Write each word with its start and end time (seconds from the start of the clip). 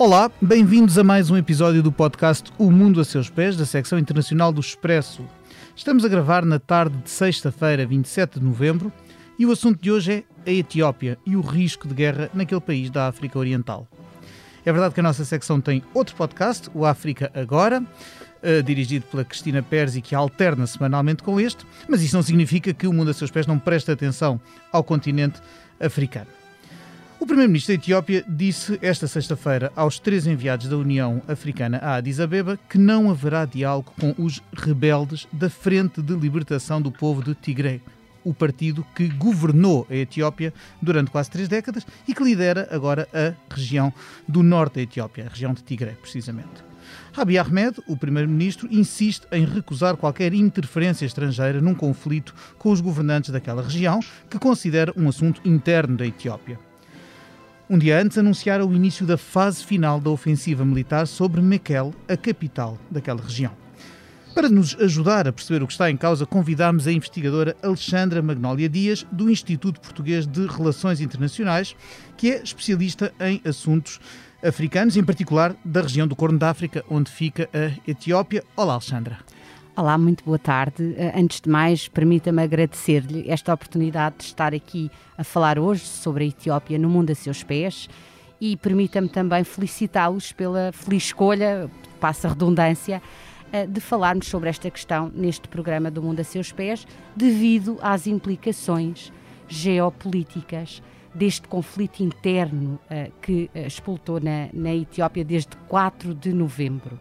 Olá, 0.00 0.30
bem-vindos 0.40 0.96
a 0.96 1.04
mais 1.04 1.30
um 1.30 1.36
episódio 1.36 1.82
do 1.82 1.92
podcast 1.92 2.50
O 2.56 2.70
Mundo 2.70 3.02
a 3.02 3.04
Seus 3.04 3.28
Pés, 3.28 3.54
da 3.54 3.66
secção 3.66 3.98
internacional 3.98 4.50
do 4.50 4.58
Expresso. 4.58 5.22
Estamos 5.76 6.06
a 6.06 6.08
gravar 6.08 6.42
na 6.42 6.58
tarde 6.58 6.96
de 7.04 7.10
sexta-feira, 7.10 7.84
27 7.84 8.40
de 8.40 8.46
novembro, 8.46 8.90
e 9.38 9.44
o 9.44 9.52
assunto 9.52 9.78
de 9.82 9.92
hoje 9.92 10.24
é 10.46 10.50
a 10.50 10.54
Etiópia 10.54 11.18
e 11.26 11.36
o 11.36 11.42
risco 11.42 11.86
de 11.86 11.92
guerra 11.92 12.30
naquele 12.32 12.62
país 12.62 12.88
da 12.88 13.08
África 13.08 13.38
Oriental. 13.38 13.86
É 14.64 14.72
verdade 14.72 14.94
que 14.94 15.00
a 15.00 15.02
nossa 15.02 15.22
secção 15.22 15.60
tem 15.60 15.84
outro 15.92 16.16
podcast, 16.16 16.70
o 16.72 16.86
África 16.86 17.30
Agora, 17.34 17.82
uh, 17.82 18.62
dirigido 18.62 19.04
pela 19.04 19.22
Cristina 19.22 19.62
Pérez 19.62 19.98
que 20.02 20.14
alterna 20.14 20.66
semanalmente 20.66 21.22
com 21.22 21.38
este, 21.38 21.66
mas 21.86 22.00
isso 22.00 22.16
não 22.16 22.22
significa 22.22 22.72
que 22.72 22.86
o 22.86 22.92
mundo 22.94 23.10
a 23.10 23.12
seus 23.12 23.30
pés 23.30 23.46
não 23.46 23.58
preste 23.58 23.90
atenção 23.90 24.40
ao 24.72 24.82
continente 24.82 25.42
africano. 25.78 26.39
O 27.20 27.26
primeiro-ministro 27.26 27.74
da 27.74 27.82
Etiópia 27.82 28.24
disse 28.26 28.78
esta 28.80 29.06
sexta-feira 29.06 29.70
aos 29.76 29.98
três 29.98 30.26
enviados 30.26 30.68
da 30.68 30.76
União 30.78 31.20
Africana 31.28 31.76
a 31.76 31.96
Addis 31.96 32.18
Abeba 32.18 32.58
que 32.66 32.78
não 32.78 33.10
haverá 33.10 33.44
diálogo 33.44 33.92
com 34.00 34.14
os 34.16 34.42
rebeldes 34.54 35.28
da 35.30 35.50
Frente 35.50 36.00
de 36.00 36.14
Libertação 36.14 36.80
do 36.80 36.90
Povo 36.90 37.22
de 37.22 37.34
Tigre, 37.34 37.82
o 38.24 38.32
partido 38.32 38.86
que 38.94 39.06
governou 39.06 39.86
a 39.90 39.96
Etiópia 39.96 40.54
durante 40.80 41.10
quase 41.10 41.30
três 41.30 41.46
décadas 41.46 41.86
e 42.08 42.14
que 42.14 42.24
lidera 42.24 42.66
agora 42.70 43.06
a 43.12 43.34
região 43.54 43.92
do 44.26 44.42
norte 44.42 44.76
da 44.76 44.82
Etiópia, 44.82 45.26
a 45.26 45.28
região 45.28 45.52
de 45.52 45.62
Tigre, 45.62 45.98
precisamente. 46.00 46.64
Abiy 47.14 47.36
Ahmed, 47.36 47.82
o 47.86 47.98
primeiro-ministro, 47.98 48.66
insiste 48.70 49.26
em 49.30 49.44
recusar 49.44 49.94
qualquer 49.98 50.32
interferência 50.32 51.04
estrangeira 51.04 51.60
num 51.60 51.74
conflito 51.74 52.34
com 52.58 52.70
os 52.70 52.80
governantes 52.80 53.30
daquela 53.30 53.62
região, 53.62 54.00
que 54.30 54.38
considera 54.38 54.90
um 54.96 55.06
assunto 55.06 55.46
interno 55.46 55.98
da 55.98 56.06
Etiópia. 56.06 56.69
Um 57.70 57.78
dia 57.78 58.02
antes 58.02 58.18
anunciaram 58.18 58.66
o 58.66 58.74
início 58.74 59.06
da 59.06 59.16
fase 59.16 59.64
final 59.64 60.00
da 60.00 60.10
ofensiva 60.10 60.64
militar 60.64 61.06
sobre 61.06 61.40
Mekelle, 61.40 61.94
a 62.08 62.16
capital 62.16 62.76
daquela 62.90 63.22
região. 63.22 63.52
Para 64.34 64.48
nos 64.48 64.74
ajudar 64.80 65.28
a 65.28 65.32
perceber 65.32 65.62
o 65.62 65.68
que 65.68 65.72
está 65.74 65.88
em 65.88 65.96
causa, 65.96 66.26
convidámos 66.26 66.88
a 66.88 66.92
investigadora 66.92 67.56
Alexandra 67.62 68.20
Magnólia 68.20 68.68
Dias, 68.68 69.06
do 69.12 69.30
Instituto 69.30 69.80
Português 69.80 70.26
de 70.26 70.48
Relações 70.48 71.00
Internacionais, 71.00 71.76
que 72.16 72.32
é 72.32 72.42
especialista 72.42 73.14
em 73.20 73.40
assuntos 73.48 74.00
africanos, 74.42 74.96
em 74.96 75.04
particular 75.04 75.54
da 75.64 75.82
região 75.82 76.08
do 76.08 76.16
Corno 76.16 76.40
da 76.40 76.50
África, 76.50 76.84
onde 76.90 77.08
fica 77.08 77.48
a 77.54 77.88
Etiópia. 77.88 78.42
Olá, 78.56 78.72
Alexandra. 78.72 79.18
Olá, 79.76 79.96
muito 79.96 80.24
boa 80.24 80.38
tarde. 80.38 80.94
Eh, 80.96 81.12
antes 81.14 81.40
de 81.40 81.48
mais, 81.48 81.86
permita-me 81.86 82.42
agradecer-lhe 82.42 83.30
esta 83.30 83.54
oportunidade 83.54 84.16
de 84.18 84.24
estar 84.24 84.52
aqui 84.52 84.90
a 85.16 85.22
falar 85.22 85.60
hoje 85.60 85.84
sobre 85.84 86.24
a 86.24 86.26
Etiópia 86.26 86.76
no 86.76 86.88
mundo 86.88 87.10
a 87.10 87.14
seus 87.14 87.44
pés 87.44 87.88
e 88.40 88.56
permita-me 88.56 89.08
também 89.08 89.44
felicitá-los 89.44 90.32
pela 90.32 90.72
feliz 90.72 91.04
escolha, 91.04 91.70
passa 92.00 92.28
redundância, 92.28 93.00
eh, 93.52 93.64
de 93.64 93.80
falarmos 93.80 94.26
sobre 94.26 94.50
esta 94.50 94.68
questão 94.68 95.10
neste 95.14 95.46
programa 95.46 95.88
do 95.88 96.02
Mundo 96.02 96.18
a 96.18 96.24
Seus 96.24 96.50
Pés, 96.50 96.84
devido 97.14 97.78
às 97.80 98.08
implicações 98.08 99.12
geopolíticas 99.46 100.82
deste 101.14 101.46
conflito 101.46 102.00
interno 102.00 102.78
uh, 102.84 103.10
que 103.20 103.50
explotou 103.54 104.20
na, 104.20 104.48
na 104.52 104.72
Etiópia 104.72 105.24
desde 105.24 105.56
4 105.68 106.14
de 106.14 106.32
novembro. 106.32 107.00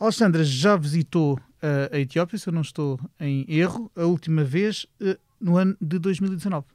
Alexandra 0.00 0.42
já 0.42 0.76
visitou 0.76 1.34
uh, 1.34 1.94
a 1.94 1.98
Etiópia, 1.98 2.38
se 2.38 2.48
eu 2.48 2.52
não 2.52 2.62
estou 2.62 2.98
em 3.20 3.44
erro, 3.48 3.90
a 3.94 4.04
última 4.04 4.42
vez 4.42 4.86
no 5.40 5.56
ano 5.56 5.76
de 5.80 5.98
2019. 5.98 6.66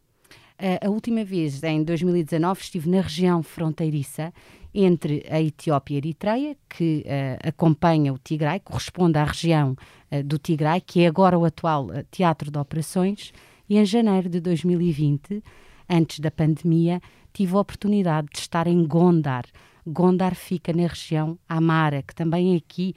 a 0.81 0.89
última 0.89 1.23
vez, 1.25 1.61
em 1.63 1.83
2019, 1.83 2.61
estive 2.61 2.89
na 2.89 3.01
região 3.01 3.43
fronteiriça 3.43 4.31
entre 4.75 5.25
a 5.29 5.41
Etiópia 5.41 5.93
e 5.93 5.95
a 5.95 5.99
Eritreia, 5.99 6.57
que 6.67 7.05
uh, 7.05 7.47
acompanha 7.47 8.11
o 8.11 8.17
Tigray, 8.17 8.59
corresponde 8.59 9.17
à 9.17 9.23
região 9.23 9.75
uh, 10.11 10.21
do 10.21 10.37
Tigray, 10.37 10.81
que 10.81 11.01
é 11.01 11.07
agora 11.07 11.39
o 11.39 11.45
atual 11.45 11.85
uh, 11.85 12.03
teatro 12.11 12.51
de 12.51 12.59
operações, 12.59 13.31
e 13.69 13.77
em 13.77 13.85
janeiro 13.85 14.27
de 14.27 14.41
2020, 14.41 15.41
antes 15.89 16.19
da 16.19 16.29
pandemia, 16.29 17.01
tive 17.31 17.55
a 17.55 17.59
oportunidade 17.59 18.27
de 18.33 18.39
estar 18.39 18.67
em 18.67 18.85
Gondar. 18.85 19.45
Gondar 19.85 20.35
fica 20.35 20.73
na 20.73 20.87
região 20.87 21.37
Amara, 21.47 22.01
que 22.01 22.15
também 22.15 22.53
é 22.53 22.57
aqui 22.57 22.95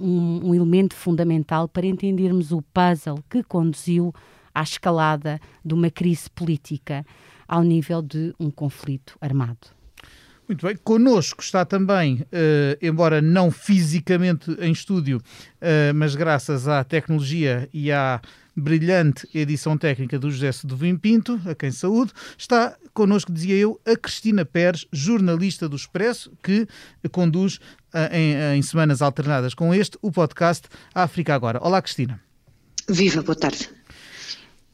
um, 0.00 0.48
um 0.48 0.54
elemento 0.54 0.94
fundamental 0.94 1.68
para 1.68 1.86
entendermos 1.86 2.52
o 2.52 2.62
puzzle 2.62 3.22
que 3.30 3.42
conduziu 3.42 4.12
à 4.54 4.62
escalada 4.62 5.40
de 5.64 5.74
uma 5.74 5.90
crise 5.90 6.30
política 6.30 7.04
ao 7.48 7.62
nível 7.62 8.02
de 8.02 8.34
um 8.38 8.50
conflito 8.50 9.16
armado. 9.20 9.68
Muito 10.46 10.66
bem, 10.66 10.76
connosco 10.84 11.42
está 11.42 11.64
também, 11.64 12.20
uh, 12.20 12.26
embora 12.82 13.22
não 13.22 13.50
fisicamente 13.50 14.50
em 14.60 14.72
estúdio, 14.72 15.16
uh, 15.16 15.94
mas 15.94 16.14
graças 16.14 16.68
à 16.68 16.84
tecnologia 16.84 17.66
e 17.72 17.90
à 17.90 18.20
brilhante 18.56 19.28
edição 19.34 19.76
técnica 19.76 20.18
do 20.18 20.30
José 20.30 20.52
Sedovim 20.52 20.96
Pinto, 20.96 21.40
a 21.46 21.54
quem 21.54 21.70
saúde, 21.70 22.12
está 22.38 22.76
connosco, 22.92 23.32
dizia 23.32 23.56
eu, 23.56 23.80
a 23.84 23.96
Cristina 23.96 24.44
Pérez, 24.44 24.86
jornalista 24.92 25.68
do 25.68 25.76
Expresso, 25.76 26.32
que 26.42 26.66
conduz 27.10 27.58
em, 28.12 28.56
em 28.56 28.62
semanas 28.62 29.02
alternadas 29.02 29.54
com 29.54 29.74
este 29.74 29.98
o 30.00 30.12
podcast 30.12 30.68
África 30.94 31.34
Agora. 31.34 31.58
Olá, 31.62 31.80
Cristina. 31.82 32.20
Viva, 32.88 33.22
boa 33.22 33.36
tarde. 33.36 33.70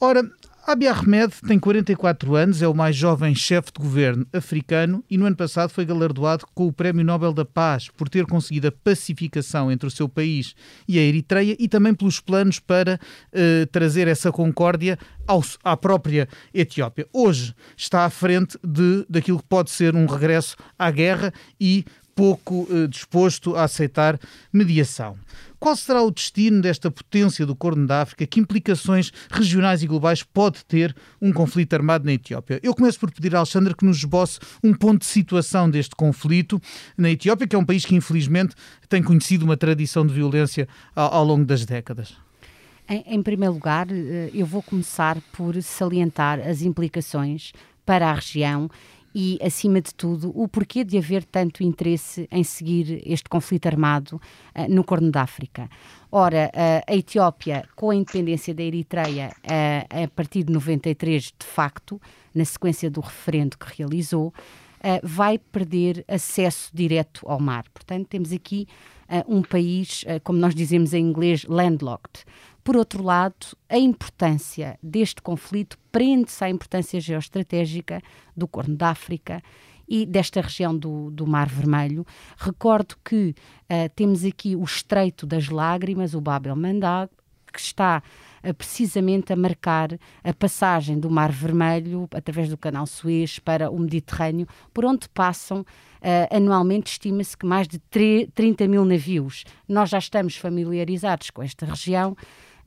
Ora, 0.00 0.22
Abiy 0.66 0.88
Ahmed 0.88 1.32
tem 1.46 1.58
44 1.58 2.36
anos, 2.36 2.60
é 2.60 2.68
o 2.68 2.74
mais 2.74 2.94
jovem 2.94 3.34
chefe 3.34 3.72
de 3.72 3.80
governo 3.80 4.26
africano 4.32 5.02
e 5.10 5.16
no 5.16 5.24
ano 5.24 5.34
passado 5.34 5.70
foi 5.70 5.84
galardoado 5.84 6.44
com 6.54 6.66
o 6.66 6.72
Prémio 6.72 7.04
Nobel 7.04 7.32
da 7.32 7.44
Paz 7.44 7.88
por 7.88 8.08
ter 8.08 8.26
conseguido 8.26 8.68
a 8.68 8.72
pacificação 8.72 9.72
entre 9.72 9.88
o 9.88 9.90
seu 9.90 10.08
país 10.08 10.54
e 10.86 10.98
a 10.98 11.02
Eritreia 11.02 11.56
e 11.58 11.66
também 11.66 11.94
pelos 11.94 12.20
planos 12.20 12.60
para 12.60 13.00
uh, 13.32 13.66
trazer 13.72 14.06
essa 14.06 14.30
concórdia 14.30 14.98
ao, 15.26 15.42
à 15.64 15.76
própria 15.76 16.28
Etiópia. 16.52 17.06
Hoje 17.12 17.54
está 17.76 18.04
à 18.04 18.10
frente 18.10 18.58
de, 18.62 19.06
daquilo 19.08 19.38
que 19.38 19.48
pode 19.48 19.70
ser 19.70 19.96
um 19.96 20.06
regresso 20.06 20.56
à 20.78 20.90
guerra 20.90 21.32
e 21.58 21.84
pouco 22.14 22.68
uh, 22.70 22.86
disposto 22.86 23.56
a 23.56 23.64
aceitar 23.64 24.20
mediação. 24.52 25.16
Qual 25.60 25.76
será 25.76 26.02
o 26.02 26.10
destino 26.10 26.62
desta 26.62 26.90
potência 26.90 27.44
do 27.44 27.54
Corno 27.54 27.86
da 27.86 28.00
África? 28.00 28.26
Que 28.26 28.40
implicações 28.40 29.12
regionais 29.30 29.82
e 29.82 29.86
globais 29.86 30.22
pode 30.22 30.64
ter 30.64 30.96
um 31.20 31.34
conflito 31.34 31.74
armado 31.74 32.06
na 32.06 32.14
Etiópia? 32.14 32.58
Eu 32.62 32.74
começo 32.74 32.98
por 32.98 33.12
pedir 33.12 33.36
a 33.36 33.40
Alexandre 33.40 33.74
que 33.76 33.84
nos 33.84 33.98
esboce 33.98 34.38
um 34.64 34.72
ponto 34.72 35.00
de 35.00 35.06
situação 35.06 35.68
deste 35.68 35.94
conflito 35.94 36.58
na 36.96 37.10
Etiópia, 37.10 37.46
que 37.46 37.54
é 37.54 37.58
um 37.58 37.64
país 37.64 37.84
que 37.84 37.94
infelizmente 37.94 38.54
tem 38.88 39.02
conhecido 39.02 39.44
uma 39.44 39.54
tradição 39.54 40.06
de 40.06 40.14
violência 40.14 40.66
ao, 40.96 41.12
ao 41.12 41.24
longo 41.26 41.44
das 41.44 41.66
décadas. 41.66 42.16
Em, 42.88 43.04
em 43.06 43.22
primeiro 43.22 43.52
lugar, 43.52 43.86
eh, 43.90 44.30
eu 44.32 44.46
vou 44.46 44.62
começar 44.62 45.18
por 45.30 45.62
salientar 45.62 46.40
as 46.40 46.62
implicações 46.62 47.52
para 47.84 48.08
a 48.08 48.14
região 48.14 48.70
e, 49.14 49.38
acima 49.42 49.80
de 49.80 49.94
tudo, 49.94 50.32
o 50.34 50.46
porquê 50.46 50.84
de 50.84 50.96
haver 50.96 51.24
tanto 51.24 51.62
interesse 51.62 52.28
em 52.30 52.44
seguir 52.44 53.02
este 53.04 53.28
conflito 53.28 53.66
armado 53.66 54.20
uh, 54.54 54.72
no 54.72 54.84
Corno 54.84 55.10
da 55.10 55.22
África. 55.22 55.68
Ora, 56.10 56.50
uh, 56.54 56.92
a 56.92 56.96
Etiópia, 56.96 57.64
com 57.74 57.90
a 57.90 57.94
independência 57.94 58.54
da 58.54 58.62
Eritreia 58.62 59.32
uh, 59.44 60.04
a 60.04 60.08
partir 60.08 60.44
de 60.44 60.52
93, 60.52 61.34
de 61.38 61.46
facto, 61.46 62.00
na 62.34 62.44
sequência 62.44 62.90
do 62.90 63.00
referendo 63.00 63.58
que 63.58 63.66
realizou, 63.76 64.32
vai 65.02 65.36
perder 65.36 66.02
acesso 66.08 66.70
direto 66.72 67.20
ao 67.28 67.38
mar. 67.38 67.64
Portanto, 67.74 68.06
temos 68.06 68.32
aqui 68.32 68.66
um 69.28 69.42
país, 69.42 70.06
como 70.24 70.38
nós 70.38 70.54
dizemos 70.54 70.94
em 70.94 71.04
inglês, 71.04 71.44
landlocked. 71.44 72.24
Por 72.62 72.76
outro 72.76 73.02
lado, 73.02 73.56
a 73.68 73.78
importância 73.78 74.78
deste 74.82 75.22
conflito 75.22 75.78
prende-se 75.90 76.44
à 76.44 76.50
importância 76.50 77.00
geoestratégica 77.00 78.02
do 78.36 78.46
Corno 78.46 78.76
da 78.76 78.90
África 78.90 79.42
e 79.88 80.06
desta 80.06 80.40
região 80.40 80.76
do, 80.76 81.10
do 81.10 81.26
Mar 81.26 81.48
Vermelho. 81.48 82.06
Recordo 82.36 82.96
que 83.04 83.34
uh, 83.64 83.88
temos 83.96 84.24
aqui 84.24 84.54
o 84.54 84.62
Estreito 84.62 85.26
das 85.26 85.48
Lágrimas, 85.48 86.14
o 86.14 86.20
Bab 86.20 86.48
el-Mandab, 86.48 87.10
que 87.52 87.58
está 87.58 88.00
uh, 88.44 88.54
precisamente 88.54 89.32
a 89.32 89.36
marcar 89.36 89.98
a 90.22 90.32
passagem 90.32 91.00
do 91.00 91.10
Mar 91.10 91.32
Vermelho 91.32 92.08
através 92.14 92.48
do 92.48 92.56
Canal 92.56 92.86
Suez 92.86 93.40
para 93.40 93.68
o 93.68 93.78
Mediterrâneo, 93.78 94.46
por 94.72 94.84
onde 94.84 95.08
passam 95.08 95.64
Uh, 96.00 96.34
anualmente 96.34 96.92
estima-se 96.92 97.36
que 97.36 97.44
mais 97.44 97.68
de 97.68 97.78
30 97.78 98.66
mil 98.66 98.86
navios. 98.86 99.44
Nós 99.68 99.90
já 99.90 99.98
estamos 99.98 100.34
familiarizados 100.34 101.28
com 101.28 101.42
esta 101.42 101.66
região 101.66 102.16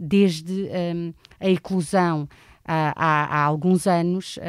desde 0.04 0.70
um, 0.96 1.14
a 1.40 1.50
eclosão 1.50 2.28
há, 2.66 2.94
há, 2.96 3.44
alguns 3.46 3.88
anos 3.88 4.38
uh, 4.38 4.42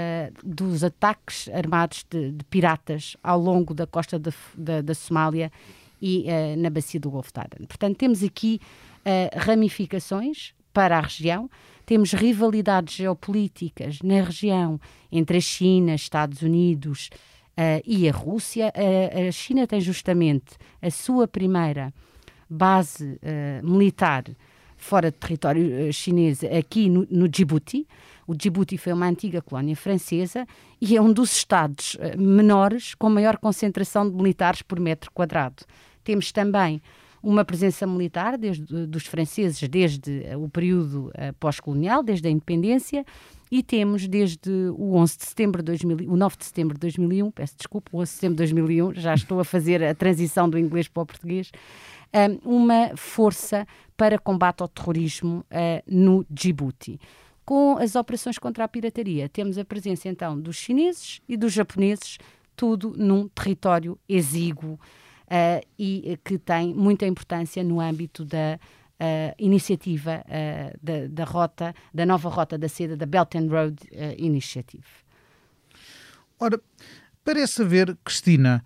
dos 0.45 0.83
ataques 0.83 1.49
armados 1.49 2.05
de, 2.11 2.33
de, 2.33 2.45
piratas 2.47 3.17
ao 3.23 3.39
longo 3.39 3.73
da 3.73 3.87
costa 3.87 4.19
da, 4.19 4.33
da, 4.57 4.83
da 4.83 4.95
Somália 4.95 5.53
e 6.03 6.27
uh, 6.27 6.61
na 6.61 6.71
bacia 6.71 6.99
do 6.99 7.09
Golfo 7.11 7.33
de 7.33 7.41
Aden. 7.41 7.67
Portanto, 7.69 7.97
temos 7.97 8.23
aqui 8.25 8.61
uh, 9.01 9.39
ramificações 9.39 10.55
para 10.73 10.99
a 10.99 11.01
região, 11.01 11.49
temos 11.87 12.13
rivalidades 12.13 12.95
geopolíticas 12.95 14.01
na 14.03 14.23
região 14.23 14.81
entre 15.13 15.39
a 15.39 15.41
China, 15.41 15.95
Estados 15.95 16.43
Unidos 16.43 17.11
e 17.85 18.09
a 18.09 18.13
Rússia. 18.13 18.73
A 19.29 19.31
China 19.31 19.65
tem 19.67 19.81
justamente 19.81 20.57
a 20.83 20.91
sua 20.91 21.29
primeira 21.29 21.95
base 22.51 23.21
militar 23.63 24.25
fora 24.85 25.11
de 25.11 25.17
território 25.17 25.91
chinês 25.93 26.45
aqui 26.45 26.91
no, 26.91 27.07
no 27.11 27.27
Djibouti. 27.27 27.87
O 28.27 28.35
Djibouti 28.35 28.77
foi 28.77 28.93
uma 28.93 29.07
antiga 29.07 29.41
colónia 29.41 29.75
francesa 29.75 30.47
e 30.81 30.95
é 30.95 31.01
um 31.01 31.11
dos 31.11 31.35
estados 31.35 31.97
menores 32.19 32.95
com 32.95 33.09
maior 33.09 33.39
concentração 33.39 34.09
de 34.09 34.15
militares 34.15 34.61
por 34.61 34.79
metro 34.79 35.11
quadrado. 35.11 35.65
Temos 36.03 36.31
também 36.33 36.83
uma 37.23 37.45
presença 37.45 37.87
militar 37.87 38.37
desde, 38.37 38.87
dos 38.87 39.07
franceses 39.07 39.67
desde 39.69 40.23
o 40.37 40.49
período 40.49 41.11
pós-colonial, 41.41 42.03
desde 42.03 42.29
a 42.29 42.31
independência, 42.31 43.05
e 43.51 43.63
temos 43.63 44.07
desde 44.07 44.51
o 44.77 44.97
11 44.97 45.17
de 45.17 45.25
setembro 45.25 45.63
de 45.63 45.67
2000, 45.67 46.13
o 46.13 46.17
9 46.17 46.37
de 46.37 46.45
setembro 46.45 46.75
de 46.75 46.81
2001, 46.81 47.31
peço 47.31 47.55
desculpa, 47.57 47.91
o 47.93 48.01
11 48.01 48.11
de 48.11 48.15
setembro 48.15 48.35
de 48.35 48.39
2001, 48.39 48.95
já 48.95 49.15
estou 49.15 49.41
a 49.41 49.45
fazer 49.45 49.83
a 49.83 49.95
transição 49.95 50.49
do 50.49 50.59
inglês 50.59 50.89
para 50.89 51.03
o 51.03 51.07
português, 51.07 51.51
uma 52.45 52.97
força 52.97 53.67
para 53.97 54.19
combate 54.19 54.63
ao 54.63 54.69
terrorismo 54.69 55.45
uh, 55.51 55.83
no 55.87 56.25
Djibouti. 56.31 57.01
Com 57.45 57.77
as 57.77 57.95
operações 57.95 58.39
contra 58.39 58.65
a 58.65 58.69
pirataria, 58.69 59.29
temos 59.29 59.59
a 59.59 59.65
presença 59.65 60.09
então 60.09 60.41
dos 60.41 60.57
chineses 60.57 61.21
e 61.29 61.37
dos 61.37 61.53
japoneses, 61.53 62.19
tudo 62.57 62.95
num 62.97 63.29
território 63.29 63.99
exíguo 64.09 64.75
uh, 64.75 65.67
e 65.79 66.19
que 66.25 66.39
tem 66.39 66.73
muita 66.73 67.07
importância 67.07 67.63
no 67.63 67.81
âmbito 67.81 68.25
da 68.25 68.59
uh, 68.59 69.35
iniciativa 69.39 70.25
da, 70.83 71.07
da, 71.09 71.25
rota, 71.25 71.75
da 71.93 72.07
nova 72.07 72.29
rota 72.29 72.57
da 72.57 72.69
seda, 72.69 72.97
da 72.97 73.07
Belt 73.07 73.35
and 73.35 73.49
Road 73.49 73.77
Initiative. 74.17 74.87
Ora, 76.41 76.61
parece 77.25 77.63
haver, 77.63 77.97
Cristina, 78.05 78.65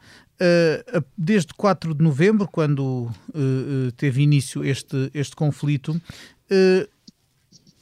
desde 1.16 1.52
4 1.54 1.94
de 1.94 2.02
novembro, 2.02 2.46
quando 2.46 3.10
teve 3.96 4.22
início 4.22 4.64
este, 4.64 5.10
este 5.12 5.34
conflito, 5.34 6.00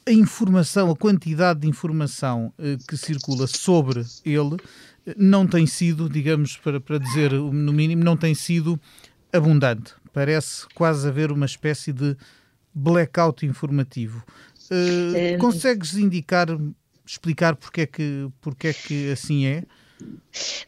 a 0.05 0.11
informação, 0.11 0.89
a 0.89 0.95
quantidade 0.95 1.59
de 1.61 1.67
informação 1.67 2.53
que 2.87 2.97
circula 2.97 3.45
sobre 3.45 4.03
ele 4.25 4.57
não 5.15 5.47
tem 5.47 5.65
sido, 5.65 6.09
digamos, 6.09 6.57
para, 6.57 6.79
para 6.79 6.97
dizer 6.97 7.31
no 7.31 7.71
mínimo, 7.71 8.03
não 8.03 8.17
tem 8.17 8.33
sido 8.33 8.79
abundante. 9.31 9.93
Parece 10.11 10.67
quase 10.73 11.07
haver 11.07 11.31
uma 11.31 11.45
espécie 11.45 11.93
de 11.93 12.17
blackout 12.73 13.45
informativo. 13.45 14.23
Uh, 14.69 15.37
consegues 15.39 15.95
indicar, 15.95 16.47
explicar 17.05 17.55
porque 17.55 17.81
é, 17.81 17.85
que, 17.85 18.27
porque 18.41 18.67
é 18.67 18.73
que 18.73 19.11
assim 19.11 19.45
é? 19.45 19.63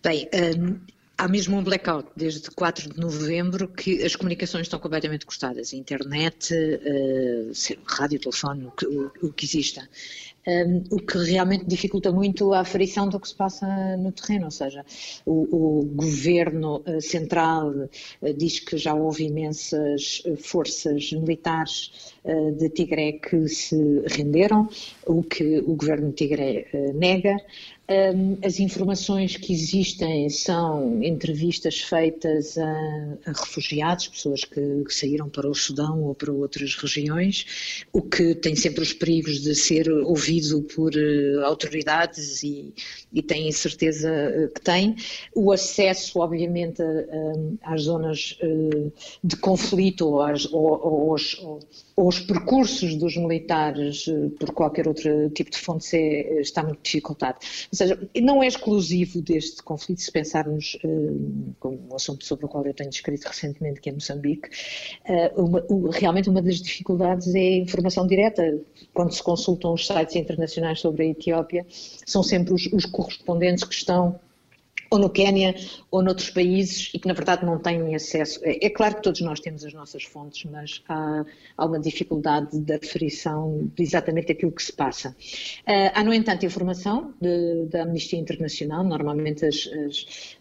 Bem, 0.04 0.28
um, 0.58 0.80
há 1.20 1.28
mesmo 1.28 1.58
um 1.58 1.64
blackout 1.64 2.10
desde 2.16 2.50
4 2.50 2.94
de 2.94 3.00
novembro 3.00 3.68
que 3.68 4.02
as 4.04 4.16
comunicações 4.16 4.64
estão 4.64 4.80
completamente 4.80 5.26
cortadas. 5.26 5.74
Internet, 5.74 6.54
uh, 6.54 7.52
rádio, 7.86 8.20
telefone, 8.20 8.68
o 8.68 8.72
que, 8.72 8.86
o, 8.86 9.12
o 9.24 9.34
que 9.34 9.46
exista 9.46 9.88
um, 10.48 10.84
o 10.96 11.00
que 11.00 11.18
realmente 11.18 11.66
dificulta 11.66 12.12
muito 12.12 12.54
a 12.54 12.62
aferição 12.62 13.10
do 13.10 13.20
que 13.20 13.28
se 13.28 13.36
passa 13.36 13.68
no 13.98 14.12
terreno, 14.12 14.46
ou 14.46 14.52
seja, 14.52 14.86
o, 15.26 15.82
o 15.82 15.86
governo 15.86 16.82
uh, 16.88 17.02
central 17.02 17.70
uh, 17.70 18.34
diz 18.36 18.60
que 18.60 18.78
já 18.78 18.94
houve 18.94 19.26
imensas 19.26 20.24
forças 20.40 21.12
militares 21.12 21.92
de 22.58 22.70
Tigré 22.70 23.14
que 23.14 23.48
se 23.48 24.04
renderam, 24.06 24.70
o 25.06 25.24
que 25.24 25.60
o 25.60 25.74
governo 25.76 26.10
de 26.10 26.16
Tigré 26.16 26.68
nega. 26.94 27.38
Um, 27.90 28.38
as 28.46 28.60
informações 28.60 29.36
que 29.36 29.52
existem 29.52 30.30
são 30.30 31.04
entrevistas 31.04 31.80
feitas 31.80 32.56
a, 32.56 33.18
a 33.26 33.32
refugiados, 33.32 34.08
pessoas 34.08 34.44
que, 34.44 34.84
que, 34.84 34.94
saíram 34.94 35.28
para 35.28 35.50
o 35.50 35.56
Sudão 35.56 36.04
ou 36.04 36.14
para 36.14 36.32
outras 36.32 36.76
regiões, 36.76 37.86
o 37.92 38.00
que 38.04 38.36
tem 38.36 38.56
sempre 38.56 38.84
os 38.84 38.94
perigos 38.94 39.42
de 39.42 39.56
ser 39.56 39.90
ouvido 39.90 40.62
por 40.62 40.94
uh, 40.94 41.44
autoridades 41.46 42.44
e, 42.44 42.76
e 43.12 43.24
tem 43.24 43.52
certeza 43.52 44.12
uh, 44.12 44.54
que 44.54 44.62
tem. 44.62 44.96
O 45.34 45.52
acesso, 45.52 46.20
obviamente, 46.20 46.84
às 47.64 47.82
zonas 47.84 48.38
uh, 48.44 48.94
de 49.24 49.36
conflito 49.38 50.06
ou, 50.08 50.22
às, 50.22 50.46
ou, 50.46 50.80
ou 50.80 51.12
aos, 51.14 51.36
os 52.08 52.20
percursos 52.20 52.96
dos 52.96 53.18
militares 53.18 54.06
eh, 54.08 54.30
por 54.40 54.54
qualquer 54.54 54.88
outro 54.88 55.30
tipo 55.32 55.52
de 55.52 55.58
fonte 55.58 55.96
é, 55.98 56.40
está 56.40 56.64
muito 56.64 56.80
dificultado. 56.82 57.40
Seja, 57.80 57.98
não 58.22 58.44
é 58.44 58.48
exclusivo 58.48 59.22
deste 59.22 59.64
conflito, 59.64 60.02
se 60.02 60.12
pensarmos, 60.12 60.78
uh, 60.84 61.66
um 61.66 61.96
assunto 61.96 62.26
sobre 62.26 62.44
o 62.44 62.50
qual 62.50 62.66
eu 62.66 62.74
tenho 62.74 62.90
escrito 62.90 63.24
recentemente, 63.26 63.80
que 63.80 63.90
é 63.90 63.94
Moçambique, 63.94 64.50
uh, 65.08 65.42
uma, 65.42 65.64
realmente 65.90 66.30
uma 66.30 66.42
das 66.42 66.58
dificuldades 66.58 67.34
é 67.34 67.40
a 67.40 67.58
informação 67.60 68.06
direta. 68.06 68.60
Quando 68.94 69.14
se 69.14 69.24
consultam 69.24 69.74
os 69.74 69.88
sites 69.88 70.18
internacionais 70.18 70.82
sobre 70.82 71.04
a 71.04 71.06
Etiópia, 71.06 71.66
são 72.06 72.22
sempre 72.22 72.54
os, 72.54 72.66
os 72.66 72.84
correspondentes 72.86 73.64
que 73.64 73.74
estão 73.74 74.20
ou 74.90 75.00
no 75.00 75.10
Quénia 75.10 75.56
ou 75.92 76.02
noutros 76.02 76.30
países 76.30 76.92
e 76.94 77.00
que 77.00 77.08
na 77.08 77.14
verdade 77.14 77.46
não 77.46 77.58
têm 77.60 77.96
acesso. 77.96 78.40
É, 78.44 78.66
é, 78.66 78.70
claro 78.70 78.96
que 78.96 79.04
todos 79.04 79.22
nós 79.22 79.40
temos 79.40 79.64
as 79.64 79.74
nossas 79.74 80.04
fontes, 80.04 80.50
mas 80.50 80.82
há, 80.88 81.26
há 81.58 81.66
uma 81.66 81.80
dificuldade 81.80 82.60
de 82.60 82.74
aferição 82.74 83.70
de 83.76 83.84
exatamente 83.84 84.32
aquilo 84.32 84.52
que 84.52 84.64
se 84.64 84.74
passa. 84.74 85.10
Uh, 85.68 85.92
há, 85.94 86.04
no 86.04 86.14
entanto, 86.14 86.46
informação 86.46 87.14
de, 87.22 87.66
da 87.66 87.84
Amnistia 87.84 88.20
Internacional, 88.20 88.84
normalmente 88.84 89.46
as, 89.46 89.70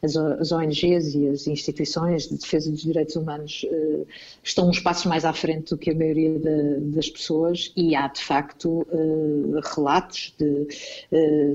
as, 0.03 0.17
as, 0.17 0.53
ONGs 0.53 1.15
e 1.15 1.29
as 1.29 1.47
instituições 1.47 2.29
de 2.29 2.39
defesa 2.39 2.71
dos 2.71 2.83
direitos 2.83 3.17
humanos 3.17 3.65
uh, 3.71 4.07
estão 4.43 4.69
uns 4.69 4.81
passos 4.81 5.07
mais 5.07 5.25
à 5.25 5.33
frente 5.33 5.71
do 5.71 5.79
que 5.79 5.91
a 5.91 5.95
maioria 5.95 6.39
de, 6.39 6.81
das 6.81 7.09
pessoas 7.09 7.73
e 7.77 7.95
há 7.95 8.09
de 8.09 8.21
facto 8.21 8.87
uh, 8.91 9.61
relatos 9.75 10.35
de, 10.39 10.67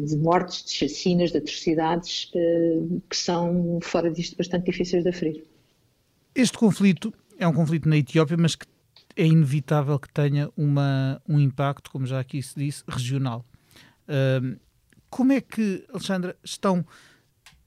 de 0.06 0.18
mortes, 0.18 0.64
de 0.66 0.72
chacinas, 0.72 1.32
de 1.32 1.38
atrocidades 1.38 2.32
que 3.10 3.16
são, 3.16 3.80
fora 3.82 4.12
disto, 4.12 4.38
bastante 4.38 4.72
difíceis 4.72 5.04
de 5.04 5.10
aferir. 5.10 5.44
Este 6.36 6.58
conflito 6.58 7.14
é 7.38 7.48
um 7.48 7.54
conflito 7.54 7.88
na 7.88 7.98
Etiópia, 7.98 8.38
mas 8.38 8.56
que 8.56 8.66
é 9.16 9.26
inevitável 9.26 10.00
que 10.00 10.12
tenha 10.12 10.50
uma, 10.58 11.22
um 11.28 11.40
impacto, 11.40 11.92
como 11.92 12.06
já 12.06 12.20
aqui 12.20 12.42
se 12.42 12.58
disse, 12.58 12.84
regional. 12.88 13.46
Como 15.10 15.32
é 15.32 15.42
que, 15.42 15.86
Alexandra, 15.90 16.36
estão 16.44 16.86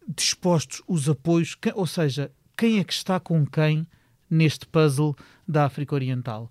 dispostos 0.09 0.83
os 0.87 1.09
apoios, 1.09 1.57
ou 1.75 1.87
seja, 1.87 2.33
quem 2.57 2.81
é 2.81 2.85
que 2.85 2.93
está 2.93 3.21
com 3.21 3.47
quem 3.47 3.87
neste 4.29 4.67
puzzle 4.67 5.15
da 5.47 5.65
África 5.65 5.95
Oriental? 5.95 6.51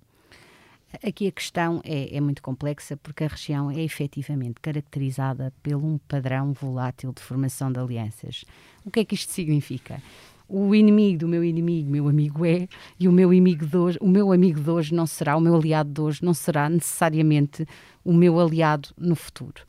Aqui 1.04 1.28
a 1.28 1.32
questão 1.32 1.82
é, 1.84 2.16
é, 2.16 2.22
muito 2.22 2.42
complexa 2.42 2.98
porque 2.98 3.24
a 3.24 3.28
região 3.28 3.72
é 3.72 3.82
efetivamente 3.82 4.62
caracterizada 4.62 5.54
por 5.64 5.76
um 5.76 5.98
padrão 5.98 6.54
volátil 6.54 7.12
de 7.12 7.22
formação 7.22 7.72
de 7.72 7.80
alianças. 7.80 8.46
O 8.86 8.92
que 8.92 9.00
é 9.00 9.06
que 9.06 9.16
isto 9.16 9.32
significa? 9.32 10.02
O 10.48 10.76
inimigo 10.76 11.20
do 11.20 11.28
meu 11.28 11.44
inimigo, 11.44 11.90
meu 11.90 12.08
amigo 12.08 12.46
é, 12.46 12.68
e 13.00 13.08
o 13.08 13.12
meu 13.12 13.30
amigo 13.30 13.66
de 13.66 13.78
hoje, 13.78 13.98
o 14.00 14.08
meu 14.08 14.32
amigo 14.32 14.60
de 14.60 14.70
hoje 14.70 14.94
não 14.94 15.08
será, 15.08 15.36
o 15.36 15.42
meu 15.42 15.56
aliado 15.56 15.90
de 15.92 16.02
hoje 16.02 16.24
não 16.24 16.34
será 16.34 16.70
necessariamente 16.70 17.66
o 18.04 18.14
meu 18.14 18.40
aliado 18.40 18.90
no 18.96 19.16
futuro. 19.16 19.64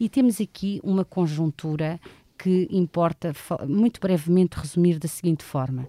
E 0.00 0.08
temos 0.08 0.40
aqui 0.40 0.80
uma 0.82 1.04
conjuntura 1.04 2.00
que 2.38 2.66
importa 2.70 3.32
muito 3.68 4.00
brevemente 4.00 4.58
resumir 4.58 4.98
da 4.98 5.06
seguinte 5.06 5.44
forma. 5.44 5.86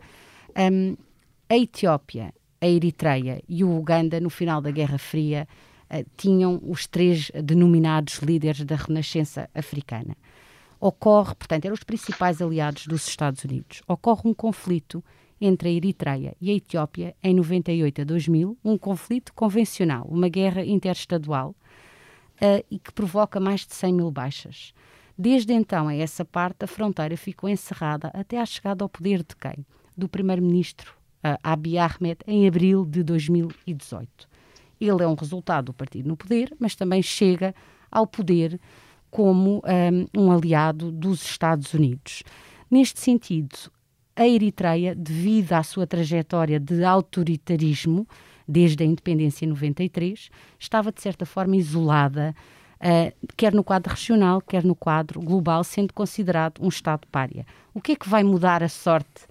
Um, 0.56 0.96
a 1.50 1.58
Etiópia 1.58 2.34
a 2.64 2.68
Eritreia 2.68 3.44
e 3.48 3.62
o 3.62 3.78
Uganda, 3.78 4.22
no 4.22 4.30
final 4.30 4.62
da 4.62 4.72
Guerra 4.72 4.98
Fria, 4.98 5.46
uh, 5.92 6.10
tinham 6.16 6.62
os 6.64 6.88
três 6.88 7.30
denominados 7.44 8.20
líderes 8.20 8.64
da 8.64 8.78
Renascença 8.78 9.50
africana. 9.54 10.16
Ocorre, 10.80 11.36
portanto, 11.36 11.66
eram 11.66 11.74
os 11.74 11.84
principais 11.84 12.42
aliados 12.42 12.88
dos 12.88 13.06
Estados 13.06 13.44
Unidos. 13.44 13.82
Ocorre 13.86 14.22
um 14.24 14.34
conflito 14.34 15.04
entre 15.42 15.68
a 15.68 15.72
Eritreia 15.74 16.38
e 16.40 16.52
a 16.52 16.54
Etiópia 16.54 17.14
em 17.22 17.36
98 17.36 18.02
a 18.02 18.06
2000, 18.06 18.58
um 18.64 18.78
conflito 18.78 19.34
convencional, 19.34 20.08
uma 20.10 20.30
guerra 20.30 20.64
interestadual 20.64 21.50
uh, 21.50 22.66
e 22.72 22.80
que 22.80 22.94
provoca 22.94 23.42
mais 23.42 23.66
de 23.66 23.74
100 23.74 23.94
mil 23.94 24.10
baixas. 24.10 24.74
Desde 25.18 25.52
então, 25.52 25.90
a 25.90 25.96
essa 25.96 26.24
parte, 26.24 26.64
a 26.64 26.68
fronteira 26.68 27.18
ficou 27.18 27.50
encerrada 27.50 28.10
até 28.14 28.40
à 28.40 28.46
chegada 28.46 28.86
ao 28.86 28.90
poder 28.90 29.20
de 29.20 29.36
quem? 29.36 29.66
Do 29.98 30.08
primeiro-ministro 30.08 31.03
uh, 31.24 31.38
Abiy 31.44 31.78
Ahmed 31.78 32.20
em 32.28 32.48
abril 32.48 32.86
de 32.86 33.04
2018. 33.04 34.28
Ele 34.80 35.04
é 35.04 35.08
um 35.08 35.16
resultado 35.16 35.66
do 35.66 35.74
partido 35.74 36.10
no 36.10 36.18
poder, 36.18 36.54
mas 36.60 36.76
também 36.76 37.02
chega 37.02 37.56
ao 37.92 38.06
poder 38.06 38.60
como 39.10 39.62
um, 40.14 40.22
um 40.22 40.32
aliado 40.32 40.92
dos 40.92 41.24
Estados 41.24 41.74
Unidos. 41.74 42.24
Neste 42.70 43.00
sentido, 43.00 43.56
a 44.16 44.28
Eritreia, 44.28 44.96
devido 44.96 45.54
à 45.54 45.64
sua 45.64 45.88
trajetória 45.88 46.60
de 46.60 46.84
autoritarismo, 46.84 48.08
desde 48.48 48.84
a 48.84 48.86
independência 48.86 49.46
em 49.46 49.50
93, 49.50 50.30
estava 50.60 50.92
de 50.92 51.02
certa 51.02 51.26
forma 51.26 51.56
isolada, 51.56 52.36
uh, 52.80 53.28
quer 53.38 53.54
no 53.54 53.64
quadro 53.64 53.92
regional, 53.92 54.42
quer 54.42 54.64
no 54.64 54.76
quadro 54.76 55.22
global, 55.22 55.64
sendo 55.64 55.94
considerado 55.94 56.62
um 56.62 56.68
Estado 56.68 57.08
pária. 57.12 57.46
O 57.74 57.80
que 57.80 57.94
é 57.94 57.96
que 57.96 58.10
vai 58.10 58.24
mudar 58.24 58.64
a 58.64 58.70
sorte 58.70 59.28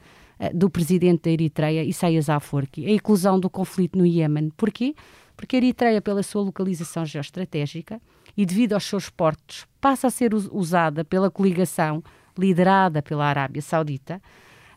do 0.50 0.70
presidente 0.70 1.22
da 1.22 1.30
Eritreia, 1.30 1.84
Isaias 1.84 2.28
Afwerki? 2.28 2.87
A 2.87 2.90
inclusão 2.90 3.38
do 3.38 3.50
conflito 3.50 3.99
no 3.99 4.06
Iêmen. 4.06 4.50
Porquê? 4.56 4.94
Porque 5.37 5.56
a 5.56 5.58
Eritreia, 5.58 6.00
pela 6.00 6.22
sua 6.22 6.42
localização 6.42 7.04
geoestratégica 7.04 8.00
e 8.37 8.46
devido 8.46 8.72
aos 8.72 8.84
seus 8.84 9.11
portos, 9.11 9.66
passa 9.80 10.06
a 10.06 10.11
ser 10.11 10.34
usada 10.34 11.04
pela 11.04 11.30
coligação 11.30 12.02
liderada 12.37 13.02
pela 13.02 13.26
Arábia 13.26 13.61
Saudita, 13.61 14.22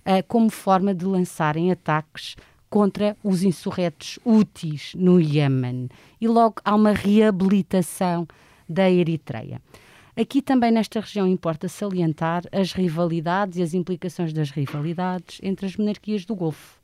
uh, 0.01 0.23
como 0.27 0.49
forma 0.49 0.93
de 0.93 1.05
lançarem 1.05 1.71
ataques 1.71 2.35
contra 2.69 3.15
os 3.23 3.43
insurretos 3.43 4.19
úteis 4.25 4.91
no 4.95 5.19
Iêmen. 5.19 5.87
E 6.19 6.27
logo 6.27 6.55
há 6.65 6.75
uma 6.75 6.91
reabilitação 6.91 8.27
da 8.67 8.89
Eritreia. 8.89 9.61
Aqui 10.17 10.41
também 10.41 10.71
nesta 10.71 11.01
região 11.01 11.27
importa 11.27 11.67
salientar 11.67 12.43
as 12.49 12.71
rivalidades 12.71 13.57
e 13.57 13.61
as 13.61 13.73
implicações 13.73 14.31
das 14.31 14.49
rivalidades 14.49 15.39
entre 15.43 15.65
as 15.65 15.75
monarquias 15.75 16.23
do 16.23 16.33
Golfo. 16.33 16.79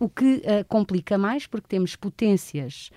O 0.00 0.08
que 0.08 0.36
uh, 0.36 0.64
complica 0.66 1.18
mais 1.18 1.46
porque 1.46 1.68
temos 1.68 1.94
potências 1.96 2.90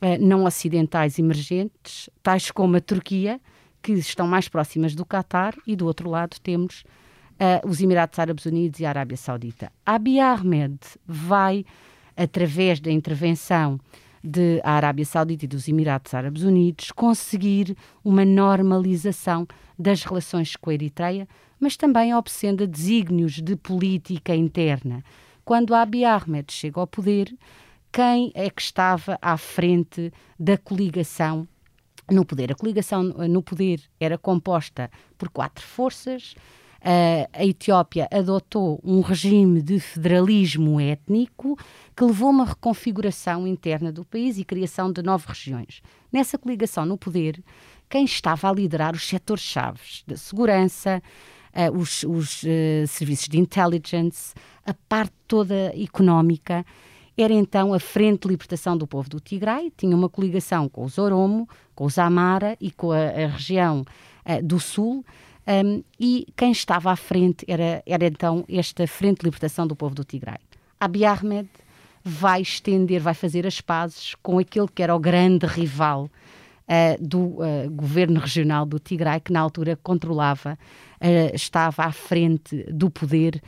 uh, 0.00 0.24
não 0.24 0.44
ocidentais 0.44 1.18
emergentes, 1.18 2.08
tais 2.22 2.52
como 2.52 2.76
a 2.76 2.80
Turquia, 2.80 3.40
que 3.82 3.92
estão 3.92 4.28
mais 4.28 4.48
próximas 4.48 4.94
do 4.94 5.04
Catar, 5.04 5.56
e 5.66 5.74
do 5.74 5.84
outro 5.84 6.08
lado 6.08 6.38
temos 6.40 6.84
uh, 7.32 7.68
os 7.68 7.80
Emirados 7.80 8.20
Árabes 8.20 8.46
Unidos 8.46 8.78
e 8.78 8.86
a 8.86 8.90
Arábia 8.90 9.16
Saudita. 9.16 9.72
Abiy 9.84 10.20
Ahmed 10.20 10.78
vai, 11.04 11.64
através 12.16 12.78
da 12.78 12.90
intervenção 12.92 13.80
da 14.22 14.60
Arábia 14.62 15.04
Saudita 15.04 15.44
e 15.44 15.48
dos 15.48 15.68
Emirados 15.68 16.14
Árabes 16.14 16.42
Unidos, 16.42 16.92
conseguir 16.92 17.76
uma 18.04 18.24
normalização 18.24 19.46
das 19.78 20.04
relações 20.04 20.56
com 20.56 20.70
a 20.70 20.74
Eritreia, 20.74 21.28
mas 21.58 21.76
também 21.76 22.14
obscendo 22.14 22.66
desígnios 22.66 23.40
de 23.40 23.56
política 23.56 24.34
interna. 24.34 25.02
Quando 25.44 25.74
Abiy 25.74 26.04
Ahmed 26.04 26.52
chega 26.52 26.80
ao 26.80 26.86
poder, 26.86 27.36
quem 27.90 28.32
é 28.34 28.48
que 28.48 28.62
estava 28.62 29.18
à 29.20 29.36
frente 29.36 30.12
da 30.38 30.56
coligação 30.56 31.46
no 32.10 32.24
poder? 32.24 32.52
A 32.52 32.54
coligação 32.54 33.02
no 33.02 33.42
poder 33.42 33.82
era 34.00 34.16
composta 34.16 34.90
por 35.18 35.28
quatro 35.28 35.64
forças, 35.64 36.34
a 36.84 37.44
Etiópia 37.44 38.08
adotou 38.10 38.80
um 38.82 39.00
regime 39.00 39.62
de 39.62 39.78
federalismo 39.78 40.80
étnico 40.80 41.56
que 41.96 42.04
levou 42.04 42.28
a 42.28 42.30
uma 42.32 42.44
reconfiguração 42.44 43.46
interna 43.46 43.92
do 43.92 44.04
país 44.04 44.36
e 44.38 44.44
criação 44.44 44.90
de 44.90 45.00
nove 45.02 45.26
regiões. 45.28 45.80
Nessa 46.12 46.36
coligação 46.36 46.84
no 46.84 46.98
poder, 46.98 47.42
quem 47.88 48.04
estava 48.04 48.48
a 48.48 48.52
liderar 48.52 48.94
os 48.94 49.06
setores-chave 49.06 49.80
da 50.06 50.16
segurança, 50.16 51.02
uh, 51.54 51.76
os, 51.76 52.02
os 52.04 52.42
uh, 52.42 52.86
serviços 52.88 53.28
de 53.28 53.38
intelligence, 53.38 54.34
a 54.64 54.74
parte 54.88 55.14
toda 55.28 55.72
económica, 55.78 56.64
era 57.16 57.34
então 57.34 57.74
a 57.74 57.78
Frente 57.78 58.22
de 58.22 58.28
Libertação 58.28 58.76
do 58.76 58.86
Povo 58.86 59.08
do 59.10 59.20
Tigray, 59.20 59.70
tinha 59.76 59.94
uma 59.94 60.08
coligação 60.08 60.68
com 60.68 60.84
os 60.84 60.96
Oromo, 60.96 61.46
com 61.74 61.84
os 61.84 61.98
Amara 61.98 62.56
e 62.58 62.70
com 62.70 62.90
a, 62.90 62.96
a 62.96 63.26
região 63.26 63.84
uh, 64.26 64.42
do 64.42 64.58
Sul, 64.58 65.04
um, 65.46 65.82
e 65.98 66.26
quem 66.36 66.52
estava 66.52 66.90
à 66.90 66.96
frente 66.96 67.44
era, 67.48 67.82
era 67.84 68.06
então 68.06 68.44
esta 68.48 68.86
Frente 68.86 69.20
de 69.20 69.24
Libertação 69.24 69.66
do 69.66 69.74
Povo 69.74 69.94
do 69.94 70.04
Tigray. 70.04 70.38
Abiy 70.78 71.04
Ahmed 71.04 71.48
vai 72.04 72.42
estender, 72.42 73.00
vai 73.00 73.14
fazer 73.14 73.46
as 73.46 73.60
pazes 73.60 74.14
com 74.22 74.38
aquele 74.38 74.68
que 74.68 74.82
era 74.82 74.94
o 74.94 74.98
grande 74.98 75.46
rival 75.46 76.04
uh, 76.72 77.06
do 77.06 77.20
uh, 77.20 77.70
governo 77.70 78.20
regional 78.20 78.66
do 78.66 78.78
Tigray, 78.78 79.20
que 79.20 79.32
na 79.32 79.40
altura 79.40 79.78
controlava, 79.82 80.58
uh, 81.00 81.34
estava 81.34 81.84
à 81.84 81.92
frente 81.92 82.64
do 82.72 82.90
poder 82.90 83.42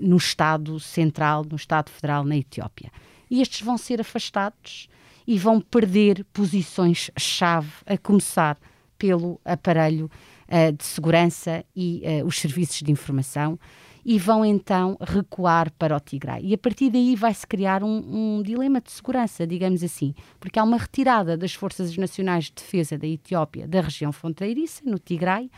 no 0.00 0.16
Estado 0.18 0.78
Central, 0.78 1.44
no 1.50 1.56
Estado 1.56 1.90
Federal, 1.90 2.22
na 2.22 2.36
Etiópia. 2.36 2.92
E 3.28 3.42
estes 3.42 3.60
vão 3.60 3.76
ser 3.76 4.00
afastados 4.00 4.88
e 5.26 5.36
vão 5.36 5.60
perder 5.60 6.24
posições-chave, 6.32 7.72
a 7.84 7.98
começar 7.98 8.56
pelo 8.96 9.40
aparelho 9.44 10.08
uh, 10.54 10.72
de 10.72 10.84
segurança 10.84 11.64
e 11.74 12.02
uh, 12.04 12.26
os 12.26 12.38
serviços 12.38 12.78
de 12.78 12.92
informação 12.92 13.58
e 14.04 14.18
vão 14.18 14.44
então 14.44 14.98
recuar 15.00 15.72
para 15.72 15.96
o 15.96 16.00
Tigray. 16.00 16.44
E 16.44 16.54
a 16.54 16.58
partir 16.58 16.90
daí 16.90 17.16
vai-se 17.16 17.46
criar 17.46 17.82
um, 17.82 18.36
um, 18.36 18.42
dilema 18.42 18.80
de 18.80 18.92
segurança, 18.92 19.46
digamos 19.46 19.82
assim, 19.82 20.14
porque 20.38 20.58
há 20.58 20.62
uma 20.62 20.76
retirada 20.76 21.36
das 21.36 21.54
Forças 21.54 21.96
Nacionais 21.96 22.44
de 22.44 22.52
Defesa 22.56 22.98
da 22.98 23.06
Etiópia 23.06 23.66
da 23.66 23.80
região 23.80 24.12
fronteiriça, 24.12 24.82
no 24.84 24.98
Tigray, 24.98 25.50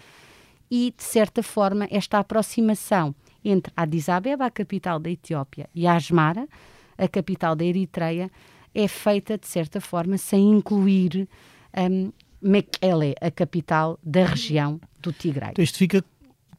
e 0.70 0.94
de 0.96 1.02
certa 1.02 1.42
forma 1.42 1.88
esta 1.90 2.18
aproximação 2.18 3.14
entre 3.44 3.72
Addis 3.76 4.08
Abeba, 4.08 4.46
a 4.46 4.50
capital 4.50 4.98
da 4.98 5.10
Etiópia, 5.10 5.68
e 5.74 5.86
Asmara, 5.86 6.48
a 6.96 7.08
capital 7.08 7.56
da 7.56 7.64
Eritreia, 7.64 8.30
é 8.74 8.86
feita 8.86 9.36
de 9.36 9.46
certa 9.46 9.80
forma 9.80 10.18
sem 10.18 10.52
incluir 10.52 11.28
um, 11.76 12.12
Mekele, 12.40 13.14
a 13.20 13.30
capital 13.30 13.98
da 14.02 14.24
região 14.24 14.80
do 15.00 15.12
Tigray. 15.12 15.50
Então 15.52 15.62
isto 15.62 15.78
fica 15.78 16.04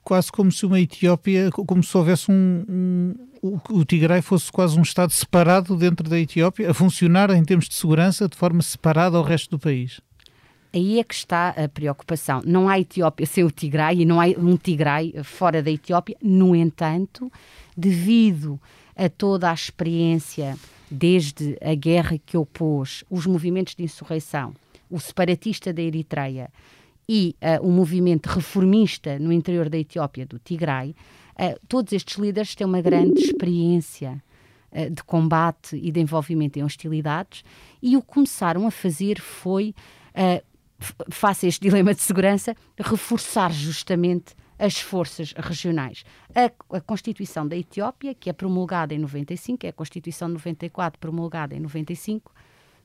quase 0.03 0.31
como 0.31 0.51
se 0.51 0.65
uma 0.65 0.79
Etiópia, 0.79 1.51
como 1.51 1.83
se 1.83 1.97
houvesse 1.97 2.31
um, 2.31 2.65
um 2.67 3.27
o, 3.41 3.59
o 3.79 3.85
Tigray 3.85 4.21
fosse 4.21 4.51
quase 4.51 4.77
um 4.77 4.81
Estado 4.81 5.11
separado 5.11 5.75
dentro 5.75 6.09
da 6.09 6.19
Etiópia, 6.19 6.71
a 6.71 6.73
funcionar 6.73 7.29
em 7.31 7.43
termos 7.43 7.67
de 7.67 7.75
segurança 7.75 8.27
de 8.27 8.35
forma 8.35 8.61
separada 8.61 9.17
ao 9.17 9.23
resto 9.23 9.51
do 9.51 9.59
país. 9.59 10.01
Aí 10.73 10.99
é 10.99 11.03
que 11.03 11.13
está 11.13 11.49
a 11.49 11.67
preocupação. 11.67 12.41
Não 12.45 12.67
há 12.67 12.79
Etiópia 12.79 13.25
sem 13.25 13.43
o 13.43 13.51
Tigray 13.51 14.01
e 14.01 14.05
não 14.05 14.19
há 14.19 14.25
um 14.37 14.57
Tigray 14.57 15.13
fora 15.23 15.63
da 15.63 15.71
Etiópia. 15.71 16.17
No 16.21 16.55
entanto, 16.55 17.31
devido 17.75 18.59
a 18.95 19.09
toda 19.09 19.49
a 19.49 19.53
experiência, 19.53 20.57
desde 20.91 21.57
a 21.61 21.73
guerra 21.73 22.17
que 22.23 22.37
opôs 22.37 23.03
os 23.09 23.25
movimentos 23.25 23.75
de 23.75 23.83
insurreição 23.83 24.53
o 24.89 24.99
separatista 24.99 25.73
da 25.73 25.81
Eritreia 25.81 26.49
e 27.07 27.35
uh, 27.41 27.65
o 27.65 27.71
movimento 27.71 28.27
reformista 28.27 29.17
no 29.17 29.31
interior 29.31 29.69
da 29.69 29.77
Etiópia, 29.77 30.25
do 30.25 30.39
Tigray, 30.39 30.91
uh, 31.39 31.59
todos 31.67 31.93
estes 31.93 32.17
líderes 32.17 32.53
têm 32.53 32.67
uma 32.67 32.81
grande 32.81 33.21
experiência 33.21 34.21
uh, 34.71 34.89
de 34.89 35.03
combate 35.03 35.77
e 35.77 35.91
de 35.91 35.99
envolvimento 35.99 36.59
em 36.59 36.63
hostilidades 36.63 37.43
e 37.81 37.95
o 37.95 38.01
que 38.01 38.07
começaram 38.07 38.67
a 38.67 38.71
fazer 38.71 39.19
foi, 39.21 39.73
face 41.09 41.45
a 41.45 41.49
este 41.49 41.61
dilema 41.61 41.93
de 41.93 42.01
segurança, 42.01 42.55
reforçar 42.77 43.51
justamente 43.51 44.35
as 44.59 44.79
forças 44.79 45.33
regionais. 45.33 46.03
A, 46.33 46.77
a, 46.77 46.81
Constituição 46.81 47.47
da 47.47 47.55
Etiópia, 47.55 48.13
que 48.13 48.29
é 48.29 48.33
promulgada 48.33 48.93
em 48.93 48.97
95, 48.97 49.65
é 49.65 49.69
a 49.69 49.73
Constituição 49.73 50.27
de 50.27 50.33
94 50.35 50.99
promulgada 50.99 51.55
em 51.55 51.59
95, 51.59 52.31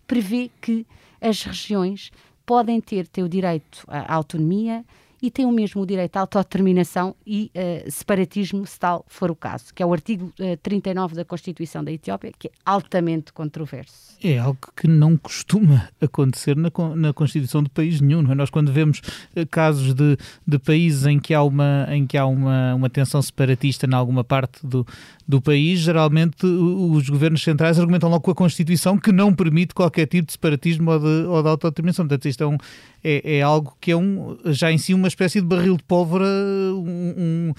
prevê 0.07 0.51
que 0.61 0.87
as 1.21 1.43
regiões 1.43 2.11
podem 2.45 2.81
ter, 2.81 3.07
ter 3.07 3.23
o 3.23 3.29
direito 3.29 3.85
à 3.87 4.15
autonomia 4.15 4.85
e 5.23 5.31
têm 5.31 5.47
o 5.47 5.53
mesmo 5.53 5.87
direito 5.87 6.17
à 6.17 6.21
autodeterminação 6.21 7.15
e 7.25 7.51
uh, 7.55 7.89
separatismo, 7.89 8.67
se 8.67 8.79
tal 8.79 9.05
for 9.07 9.31
o 9.31 9.37
caso, 9.37 9.73
que 9.73 9.81
é 9.81 9.87
o 9.87 9.93
artigo 9.93 10.27
uh, 10.41 10.43
eh, 10.43 10.57
39 10.57 11.15
da 11.15 11.25
Constituição 11.25 11.85
da 11.85 11.93
Etiópia, 11.93 12.33
que 12.37 12.49
é 12.49 12.51
altamente 12.67 13.33
controverso. 13.33 14.17
É 14.21 14.39
algo 14.39 14.59
que 14.77 14.89
não 14.89 15.17
costuma 15.17 15.89
acontecer 16.01 16.57
na, 16.57 16.71
na 16.97 17.13
Constituição 17.13 17.63
de 17.63 17.71
país 17.71 18.01
nenhum. 18.01 18.29
É? 18.33 18.35
Nós, 18.35 18.51
quando 18.51 18.73
vemos 18.73 18.99
uh, 19.37 19.47
casos 19.49 19.95
de, 19.95 20.19
de 20.45 20.59
países 20.59 21.07
em 21.07 21.21
que 21.21 21.33
há, 21.33 21.43
uma, 21.45 21.87
em 21.91 22.05
que 22.05 22.19
há 22.19 22.27
uma, 22.27 22.75
uma 22.75 22.91
tensão 22.91 23.23
separatista 23.23 23.87
em 23.87 23.95
alguma 23.95 24.25
parte 24.25 24.67
do, 24.67 24.85
do 25.27 25.41
país, 25.41 25.81
geralmente 25.81 26.45
os 26.45 27.09
governos 27.09 27.43
centrais 27.43 27.79
argumentam 27.79 28.09
logo 28.09 28.23
com 28.23 28.31
a 28.31 28.35
Constituição 28.35 28.99
que 28.99 29.13
não 29.13 29.35
permite 29.35 29.75
qualquer 29.75 30.07
tipo 30.07 30.27
de 30.27 30.33
separatismo 30.33 30.91
ou 30.91 30.99
de, 30.99 31.27
ou 31.27 31.43
de 31.43 31.49
autodeterminação. 31.49 32.07
Portanto, 32.07 32.29
isto 32.29 32.43
é, 32.43 32.47
um, 32.47 32.57
é, 33.03 33.39
é, 33.39 33.43
algo 33.43 33.77
que 33.81 33.93
é 33.93 33.97
um, 33.97 34.37
já 34.47 34.71
em 34.71 34.79
si 34.79 34.95
uma 34.95 35.09
espécie 35.09 35.41
de 35.41 35.47
barril 35.47 35.77
de 35.77 35.85
pólvora. 35.85 36.25
Um, 36.25 37.53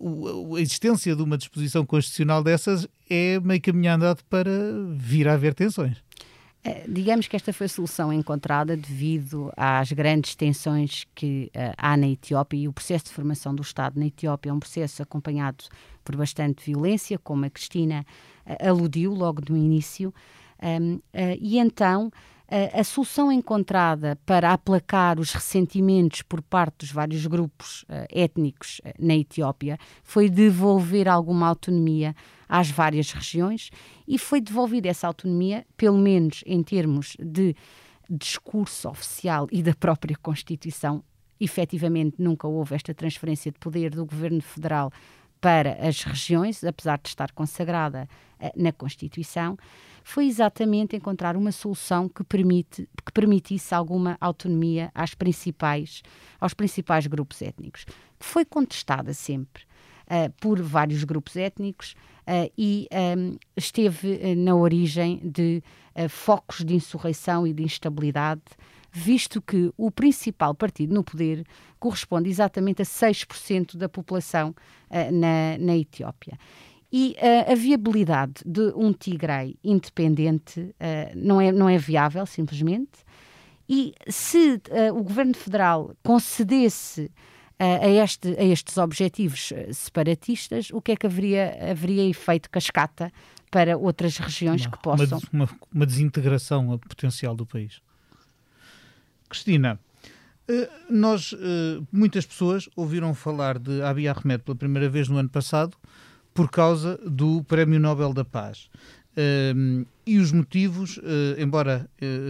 um, 0.00 0.56
a 0.56 0.60
existência 0.60 1.16
de 1.16 1.22
uma 1.22 1.38
disposição 1.38 1.84
constitucional 1.86 2.42
dessas 2.42 2.86
é 3.08 3.40
meio 3.40 3.60
caminho 3.60 3.92
andado 3.92 4.22
para 4.28 4.50
vir 4.96 5.28
a 5.28 5.34
haver 5.34 5.54
tensões. 5.54 5.96
Eh, 6.64 6.84
digamos 6.88 7.26
que 7.26 7.34
esta 7.34 7.52
foi 7.52 7.66
a 7.66 7.68
solução 7.68 8.12
encontrada 8.12 8.76
devido 8.76 9.52
às 9.56 9.90
grandes 9.90 10.36
tensões 10.36 11.04
que 11.12 11.50
uh, 11.56 11.74
há 11.76 11.96
na 11.96 12.06
Etiópia 12.06 12.56
e 12.56 12.68
o 12.68 12.72
processo 12.72 13.06
de 13.06 13.10
formação 13.10 13.52
do 13.52 13.62
Estado 13.62 13.98
na 13.98 14.06
Etiópia 14.06 14.50
é 14.50 14.52
um 14.52 14.60
processo 14.60 15.02
acompanhado 15.02 15.64
por 16.04 16.14
bastante 16.14 16.64
violência, 16.64 17.18
como 17.18 17.44
a 17.44 17.50
Cristina 17.50 18.06
uh, 18.46 18.68
aludiu 18.68 19.12
logo 19.12 19.42
no 19.48 19.56
início, 19.56 20.14
um, 20.62 20.94
uh, 20.94 21.02
e 21.40 21.58
então 21.58 22.12
a, 22.52 22.80
a, 22.80 22.84
solução 22.84 23.32
encontrada 23.32 24.18
para 24.26 24.52
aplacar 24.52 25.18
os 25.18 25.32
ressentimentos 25.32 26.20
por 26.20 26.42
parte 26.42 26.80
dos 26.80 26.92
vários 26.92 27.26
grupos 27.26 27.82
uh, 27.84 28.06
étnicos 28.10 28.78
uh, 28.80 28.92
na 28.98 29.16
Etiópia 29.16 29.78
foi 30.02 30.28
devolver 30.28 31.08
alguma 31.08 31.48
autonomia 31.48 32.14
às 32.46 32.70
várias 32.70 33.10
regiões 33.10 33.70
e 34.06 34.18
foi 34.18 34.38
devolvida 34.38 34.88
essa 34.88 35.06
autonomia, 35.06 35.64
pelo 35.78 35.96
menos 35.96 36.44
em 36.44 36.62
termos 36.62 37.16
de 37.18 37.56
discurso 38.10 38.90
oficial 38.90 39.48
e 39.50 39.62
da 39.62 39.74
própria 39.74 40.16
Constituição. 40.20 41.02
Efetivamente, 41.40 42.16
nunca 42.18 42.46
houve 42.46 42.74
esta 42.74 42.92
transferência 42.92 43.50
de 43.50 43.58
poder 43.58 43.90
do 43.90 44.04
governo 44.04 44.42
federal 44.42 44.92
para 45.42 45.76
as 45.86 46.02
regiões, 46.04 46.64
apesar 46.64 46.98
de 47.02 47.08
estar 47.08 47.32
consagrada 47.32 48.08
uh, 48.40 48.50
na 48.56 48.72
Constituição 48.72 49.58
foi 50.04 50.26
exatamente 50.26 50.96
encontrar 50.96 51.36
uma 51.36 51.52
solução 51.52 52.08
que, 52.08 52.24
permite, 52.24 52.88
que 53.04 53.12
permitisse 53.12 53.74
alguma 53.74 54.16
autonomia 54.20 54.90
às 54.94 55.14
principais, 55.14 56.02
aos 56.40 56.54
principais 56.54 57.06
grupos 57.06 57.40
étnicos, 57.40 57.84
que 57.84 58.26
foi 58.26 58.44
contestada 58.44 59.14
sempre 59.14 59.62
uh, 60.06 60.32
por 60.40 60.60
vários 60.60 61.04
grupos 61.04 61.36
étnicos 61.36 61.94
uh, 62.26 62.50
e 62.56 62.88
um, 63.16 63.36
esteve 63.56 64.14
uh, 64.14 64.36
na 64.36 64.54
origem 64.54 65.20
de 65.22 65.62
focos 66.08 66.64
de 66.64 66.74
insurreição 66.74 67.46
e 67.46 67.52
de 67.52 67.62
instabilidade, 67.62 68.40
visto 68.92 69.40
que 69.40 69.72
o 69.76 69.90
principal 69.90 70.54
partido 70.54 70.94
no 70.94 71.02
poder 71.02 71.44
corresponde 71.80 72.28
exatamente 72.28 72.82
a 72.82 72.84
6% 72.84 73.76
da 73.76 73.88
população 73.88 74.54
na, 75.10 75.56
na 75.58 75.76
Etiópia. 75.76 76.38
E 76.92 77.16
uh, 77.16 77.52
a 77.52 77.54
viabilidade 77.54 78.42
de 78.44 78.70
um 78.76 78.92
Tigray 78.92 79.56
independente 79.64 80.60
uh, 80.60 80.74
não, 81.16 81.40
é, 81.40 81.50
não 81.50 81.66
é 81.66 81.78
viável, 81.78 82.26
simplesmente. 82.26 83.02
E 83.66 83.94
se 84.06 84.56
uh, 84.56 84.94
o 84.94 85.02
governo 85.02 85.34
federal 85.34 85.96
concedesse 86.04 87.10
a, 87.58 87.88
este, 87.88 88.28
a 88.36 88.42
estes 88.42 88.76
objetivos 88.76 89.52
separatistas, 89.72 90.70
o 90.72 90.82
que 90.82 90.90
é 90.90 90.96
que 90.96 91.06
haveria, 91.06 91.70
haveria 91.70 92.04
efeito 92.08 92.50
cascata 92.50 93.12
para 93.52 93.78
outras 93.78 94.16
regiões 94.16 94.66
uma, 94.66 94.70
que 94.72 94.82
possam. 94.82 95.20
Uma, 95.32 95.44
uma, 95.44 95.58
uma 95.72 95.86
desintegração 95.86 96.76
potencial 96.78 97.36
do 97.36 97.46
país. 97.46 97.80
Cristina, 99.32 99.80
nós, 100.90 101.34
muitas 101.90 102.26
pessoas 102.26 102.68
ouviram 102.76 103.14
falar 103.14 103.58
de 103.58 103.80
Abiy 103.82 104.08
Ahmed 104.08 104.42
pela 104.44 104.56
primeira 104.56 104.88
vez 104.88 105.08
no 105.08 105.16
ano 105.16 105.28
passado 105.28 105.76
por 106.34 106.50
causa 106.50 106.98
do 107.06 107.42
Prémio 107.44 107.80
Nobel 107.80 108.12
da 108.12 108.24
Paz. 108.24 108.68
Um, 109.16 109.84
e 110.06 110.18
os 110.18 110.32
motivos, 110.32 110.96
uh, 110.96 111.02
embora 111.38 111.88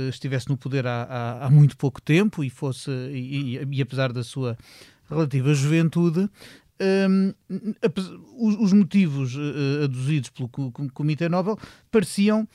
estivesse 0.08 0.48
no 0.48 0.56
poder 0.56 0.84
há, 0.86 1.04
há, 1.04 1.46
há, 1.46 1.50
muito 1.50 1.76
pouco 1.76 2.02
tempo 2.02 2.42
e 2.42 2.50
fosse 2.50 2.90
e, 2.90 3.56
e, 3.56 3.68
e 3.70 3.82
apesar 3.82 4.12
da 4.12 4.24
sua 4.24 4.58
relativa 5.08 5.54
juventude, 5.54 6.28
um, 7.08 7.32
os, 8.36 8.56
os, 8.56 8.72
motivos 8.72 9.36
uh, 9.36 9.84
aduzidos 9.84 10.30
pelo 10.30 10.48
Comitê 10.48 11.28
Nobel 11.28 11.56
pareciam 11.90 12.48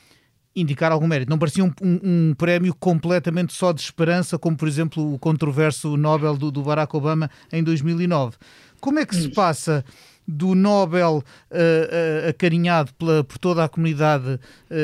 indicar 0.54 0.92
algum 0.92 1.06
mérito. 1.06 1.30
Não 1.30 1.38
parecia 1.38 1.64
um, 1.64 1.72
um, 1.82 2.00
um, 2.02 2.34
prémio 2.34 2.74
completamente 2.74 3.52
só 3.52 3.72
de 3.72 3.80
esperança, 3.80 4.38
como 4.38 4.56
por 4.56 4.66
exemplo 4.66 5.14
o 5.14 5.18
controverso 5.18 5.96
Nobel 5.96 6.36
do, 6.36 6.50
do 6.50 6.62
Barack 6.62 6.96
Obama 6.96 7.30
em 7.52 7.62
2009. 7.62 8.36
Como 8.80 8.98
é 8.98 9.06
que 9.06 9.14
se 9.16 9.28
passa 9.30 9.84
do 10.28 10.54
Nobel 10.54 11.24
uh, 11.50 11.54
uh, 11.54 12.28
acarinhado 12.28 12.92
pela, 12.94 13.24
por 13.24 13.38
toda 13.38 13.64
a 13.64 13.68
comunidade 13.68 14.34
uh, 14.34 14.40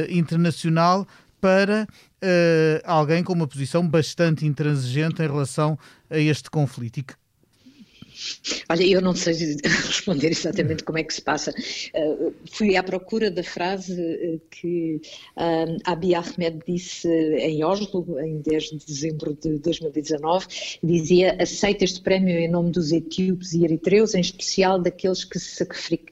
internacional 0.09 1.07
para 1.39 1.87
alguém 2.85 3.23
com 3.23 3.35
uma 3.35 3.47
posição 3.47 3.87
bastante 3.87 4.47
intransigente 4.47 5.21
em 5.21 5.27
relação 5.27 5.79
a 6.09 6.17
este 6.17 6.51
conflito. 6.51 7.01
E 7.01 7.03
que 7.03 7.13
Olha, 8.69 8.85
eu 8.85 9.01
não 9.01 9.15
sei 9.15 9.35
responder 9.65 10.29
exatamente 10.29 10.85
como 10.85 10.99
é 10.99 11.05
que 11.05 11.15
se 11.15 11.23
passa. 11.23 11.53
Uh, 11.95 12.35
fui 12.51 12.77
à 12.77 12.83
procura 12.83 13.31
da 13.31 13.43
frase 13.43 13.95
uh, 13.95 14.41
que 14.51 15.01
uh, 15.37 15.77
Abiy 15.85 16.15
Ahmed 16.15 16.61
disse 16.67 17.09
em 17.09 17.65
Oslo, 17.65 18.19
em 18.21 18.41
10 18.41 18.65
de 18.65 18.87
dezembro 18.87 19.35
de 19.35 19.59
2019. 19.59 20.47
Dizia: 20.83 21.37
aceita 21.41 21.85
este 21.85 22.01
prémio 22.01 22.39
em 22.39 22.51
nome 22.51 22.71
dos 22.71 22.93
etíopes 22.93 23.53
e 23.53 23.65
eritreus, 23.65 24.15
em 24.15 24.21
especial 24.21 24.81
daqueles 24.81 25.25
que 25.25 25.39
se 25.39 25.67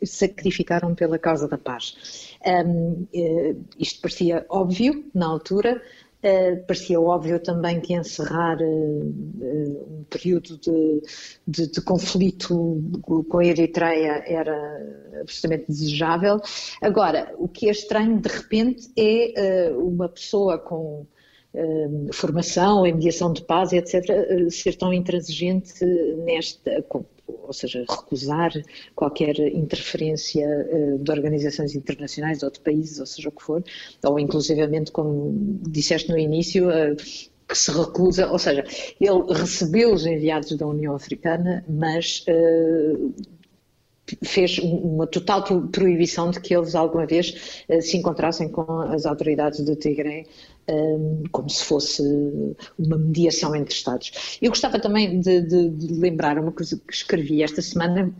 sacrificaram 0.04 0.94
pela 0.94 1.18
causa 1.18 1.48
da 1.48 1.58
paz. 1.58 2.32
Um, 2.44 3.06
isto 3.78 4.00
parecia 4.00 4.44
óbvio 4.48 5.04
na 5.14 5.26
altura. 5.26 5.80
Uh, 6.22 6.64
parecia 6.66 7.00
óbvio 7.00 7.40
também 7.40 7.80
que 7.80 7.94
encerrar 7.94 8.56
uh, 8.60 8.64
um 8.64 10.04
período 10.08 10.56
de, 10.56 11.02
de, 11.46 11.66
de, 11.66 11.80
conflito 11.80 12.80
com 13.28 13.38
a 13.38 13.44
Eritreia 13.44 14.22
era 14.24 14.56
absolutamente 15.20 15.66
desejável. 15.66 16.40
Agora, 16.80 17.34
o 17.38 17.48
que 17.48 17.68
é 17.68 17.72
estranho 17.72 18.20
de 18.20 18.28
repente 18.28 18.88
é 18.96 19.72
uma 19.76 20.08
pessoa 20.08 20.58
com 20.58 21.06
formação 22.14 22.86
em 22.86 22.94
mediação 22.94 23.30
de 23.30 23.42
paz, 23.42 23.74
etc., 23.74 24.02
ser 24.50 24.74
tão 24.74 24.90
intransigente 24.90 25.84
nesta, 26.24 26.82
ou 27.42 27.52
seja, 27.52 27.84
recusar 27.88 28.52
qualquer 28.94 29.38
interferência 29.38 30.46
uh, 30.46 30.98
de 30.98 31.10
organizações 31.10 31.74
internacionais 31.74 32.42
ou 32.42 32.50
de 32.50 32.60
países, 32.60 32.98
ou 33.00 33.06
seja 33.06 33.28
o 33.28 33.32
que 33.32 33.42
for, 33.42 33.64
ou 34.04 34.18
inclusivamente, 34.18 34.92
como 34.92 35.32
disseste 35.68 36.10
no 36.10 36.18
início, 36.18 36.68
uh, 36.68 36.96
que 37.48 37.58
se 37.58 37.70
recusa, 37.70 38.30
ou 38.30 38.38
seja, 38.38 38.64
ele 39.00 39.32
recebeu 39.32 39.92
os 39.92 40.06
enviados 40.06 40.56
da 40.56 40.66
União 40.66 40.94
Africana, 40.94 41.64
mas 41.68 42.24
uh, 42.28 43.14
fez 44.24 44.58
uma 44.58 45.06
total 45.06 45.42
proibição 45.68 46.30
de 46.30 46.40
que 46.40 46.54
eles 46.54 46.74
alguma 46.74 47.06
vez 47.06 47.64
se 47.80 47.96
encontrassem 47.96 48.48
com 48.48 48.80
as 48.80 49.06
autoridades 49.06 49.60
do 49.60 49.76
Tigre 49.76 50.26
como 51.30 51.48
se 51.50 51.64
fosse 51.64 52.02
uma 52.78 52.96
mediação 52.96 53.54
entre 53.54 53.74
Estados. 53.74 54.38
Eu 54.40 54.50
gostava 54.50 54.78
também 54.78 55.20
de, 55.20 55.40
de, 55.42 55.68
de 55.70 55.94
lembrar 55.94 56.38
uma 56.38 56.52
coisa 56.52 56.76
que 56.76 56.94
escrevi 56.94 57.42
esta 57.42 57.60
semana 57.60 58.12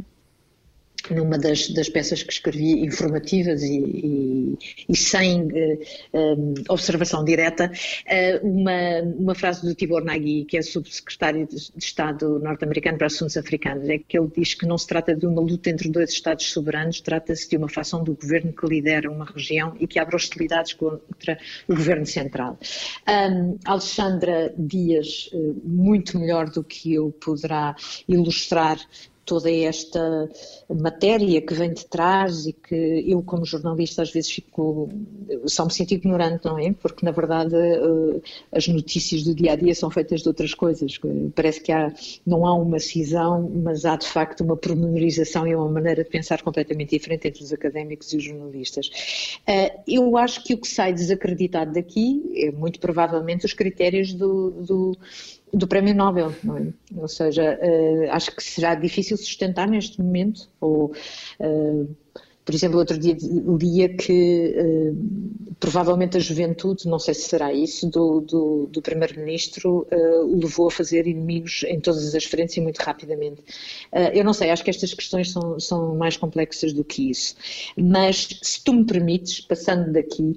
numa 1.11 1.39
das, 1.39 1.69
das, 1.69 1.89
peças 1.89 2.23
que 2.23 2.33
escrevi, 2.33 2.85
informativas 2.85 3.63
e, 3.63 3.79
e, 3.79 4.59
e 4.89 4.97
sem 4.97 5.49
eh, 5.55 5.79
um, 6.13 6.55
eh, 6.57 6.63
observação 6.69 7.25
direta, 7.25 7.71
uh, 7.71 8.47
uma, 8.47 9.03
uma 9.19 9.35
frase 9.35 9.67
do 9.67 9.75
Tibor 9.75 10.05
Nagui, 10.05 10.45
que 10.45 10.57
é 10.57 10.63
subsecretário 10.63 11.47
de, 11.47 11.73
Estado 11.77 12.39
norte-americano 12.39 12.99
para 12.99 13.07
assuntos 13.07 13.37
africanos, 13.37 13.89
é 13.89 13.99
que 13.99 14.19
ele 14.19 14.31
diz 14.37 14.55
que 14.55 14.67
não 14.67 14.79
se 14.79 14.87
trata 14.87 15.15
de 15.15 15.27
uma 15.27 15.41
luta 15.41 15.71
entre 15.71 15.89
dois 15.91 16.11
Estados 16.11 16.51
soberanos, 16.53 17.01
trata-se 17.01 17.49
de 17.49 17.57
uma 17.57 17.69
fação 17.69 18.05
do 18.05 18.15
governo 18.15 18.53
que 18.53 18.67
lidera 18.67 19.11
uma 19.11 19.25
região 19.25 19.75
e 19.81 19.87
que 19.87 19.99
abre 19.99 20.17
hostilidades 20.17 20.73
contra 20.75 21.39
o 21.69 21.75
governo 21.75 22.07
central. 22.07 22.59
Um, 23.09 23.59
Alexandra 23.65 24.55
Dias, 24.57 25.31
muito 25.65 26.19
melhor 26.19 26.51
do 26.51 26.63
que 26.63 26.95
eu, 26.95 27.11
poderá 27.11 27.75
ilustrar 28.09 28.79
toda 29.25 29.51
esta 29.51 30.29
matéria 30.69 31.41
que 31.41 31.55
vem 31.55 31.73
de 31.73 31.87
trás 31.87 32.47
e 32.47 32.53
que 32.53 33.05
eu, 33.07 33.23
como 33.23 33.45
jornalista, 33.45 34.03
às 34.03 34.11
vezes 34.11 34.31
fico. 34.31 34.89
só 35.47 35.65
me 35.65 35.73
sinto 35.73 35.93
ignorante, 35.93 36.45
não 36.45 36.59
é? 36.59 36.73
Porque, 36.73 37.05
na 37.05 37.13
verdade, 37.13 37.55
eh, 37.55 38.21
as 38.51 38.67
notícias 38.69 39.23
do 39.23 39.35
dia 39.35 39.53
a 39.53 39.57
dia 39.57 39.75
são 39.75 39.91
feitas 39.91 40.23
de 40.23 40.29
outras 40.29 40.55
coisas. 40.55 40.99
Parece 41.35 41.61
que 41.61 41.71
há, 41.71 41.93
não 42.27 42.47
há 42.47 42.55
uma 42.55 42.79
cisão, 42.79 43.51
mas 43.63 43.85
há 43.85 43.97
de 43.97 44.07
facto 44.07 44.43
uma 44.43 44.57
pormenorização 44.57 45.47
e 45.47 45.55
uma 45.55 45.69
maneira 45.69 46.03
de 46.03 46.11
pensar 46.11 46.43
completamente 46.43 46.91
diferente 46.91 47.29
entre 47.29 47.43
os 47.43 47.53
académicos 47.53 48.13
e 48.13 48.17
os 48.17 48.25
jornalistas. 48.25 49.39
Eh, 49.47 49.79
eu 49.87 50.17
acho 50.17 50.43
que 50.43 50.55
o 50.55 50.59
que 50.59 50.69
sai 50.69 50.93
desacreditado 50.93 51.73
daqui 51.73 52.23
é 52.37 52.51
muito 52.51 52.81
provavelmente 52.81 53.47
os 53.47 53.53
critérios 53.53 54.13
do, 54.13 54.51
do 54.51 54.99
do 55.53 55.67
Prémio 55.67 55.95
Nobel, 55.95 56.33
não 56.43 56.57
é? 56.57 56.67
Ou 56.97 57.09
seja, 57.09 57.59
uh, 57.61 58.11
acho 58.11 58.35
que 58.35 58.43
será 58.43 58.75
difícil 58.75 59.17
sustentar 59.17 59.69
neste 59.69 60.01
momento, 60.01 60.49
ou, 60.61 60.93
uh, 61.41 61.97
por 62.45 62.55
exemplo, 62.55 62.79
outro 62.79 62.99
dia 62.99 63.17
lia 63.61 63.89
que 63.91 64.55
uh, 64.57 65.55
provavelmente 65.61 66.17
a 66.17 66.21
juventude, 66.21 66.89
não 66.89 66.99
sei 66.99 67.13
se 67.13 67.29
será 67.29 67.53
isso, 67.53 67.89
do, 67.89 68.21
do, 68.21 68.67
do 68.73 68.81
Primeiro-Ministro 68.83 69.87
o 70.25 70.41
levou 70.41 70.69
a 70.69 70.71
fazer 70.71 71.07
inimigos 71.07 71.65
em 71.69 71.79
todas 71.79 72.15
as 72.15 72.25
frentes 72.25 72.57
e 72.57 72.61
muito 72.61 72.79
rapidamente. 72.79 73.45
eu 74.13 74.25
não 74.25 74.33
sei, 74.33 74.51
acho 74.51 74.65
que 74.65 74.71
estas 74.71 74.93
questões 74.93 75.31
são, 75.31 75.61
são 75.61 75.95
mais 75.95 76.17
complexas 76.17 76.73
do 76.73 76.83
que 76.83 77.11
isso. 77.11 77.37
Mas, 77.77 78.41
se 78.43 78.65
tu 78.65 78.73
me 78.73 78.85
permites, 78.85 79.41
passando 79.41 79.93
daqui, 79.93 80.37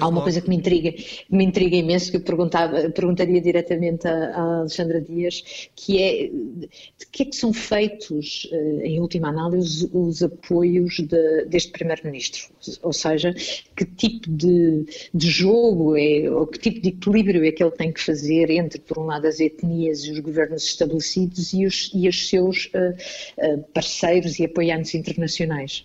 Há 0.00 0.06
uma 0.06 0.22
coisa 0.22 0.40
que 0.40 0.48
me 0.48 0.56
intriga, 0.56 0.94
me 1.28 1.44
intriga 1.44 1.74
imenso, 1.74 2.10
que 2.10 2.16
eu 2.16 2.20
perguntava, 2.20 2.88
perguntaria 2.90 3.40
diretamente 3.40 4.06
a 4.06 4.60
Alexandra 4.60 5.00
Dias, 5.00 5.70
que 5.74 6.00
é 6.00 6.28
de 6.28 7.06
que 7.10 7.24
é 7.24 7.26
que 7.26 7.34
são 7.34 7.52
feitos, 7.52 8.48
eh, 8.52 8.82
em 8.84 9.00
última 9.00 9.28
análise, 9.28 9.90
os 9.92 10.22
apoios 10.22 11.00
de, 11.00 11.44
deste 11.46 11.72
Primeiro-Ministro? 11.72 12.52
Ou 12.80 12.92
seja, 12.92 13.34
que 13.76 13.84
tipo 13.84 14.30
de, 14.30 14.86
de 15.12 15.28
jogo 15.28 15.96
é, 15.96 16.30
ou 16.30 16.46
que 16.46 16.60
tipo 16.60 16.80
de 16.80 16.90
equilíbrio 16.90 17.44
é 17.44 17.50
que 17.50 17.62
ele 17.62 17.72
tem 17.72 17.92
que 17.92 18.00
fazer 18.00 18.50
entre, 18.50 18.80
por 18.80 18.98
um 18.98 19.06
lado, 19.06 19.26
as 19.26 19.40
etnias 19.40 20.04
e 20.04 20.12
os 20.12 20.20
governos 20.20 20.64
estabelecidos 20.64 21.52
e 21.52 21.66
os, 21.66 21.90
e 21.92 22.08
os 22.08 22.28
seus 22.28 22.66
uh, 22.66 23.62
parceiros 23.74 24.38
e 24.38 24.44
apoiantes 24.44 24.94
internacionais? 24.94 25.84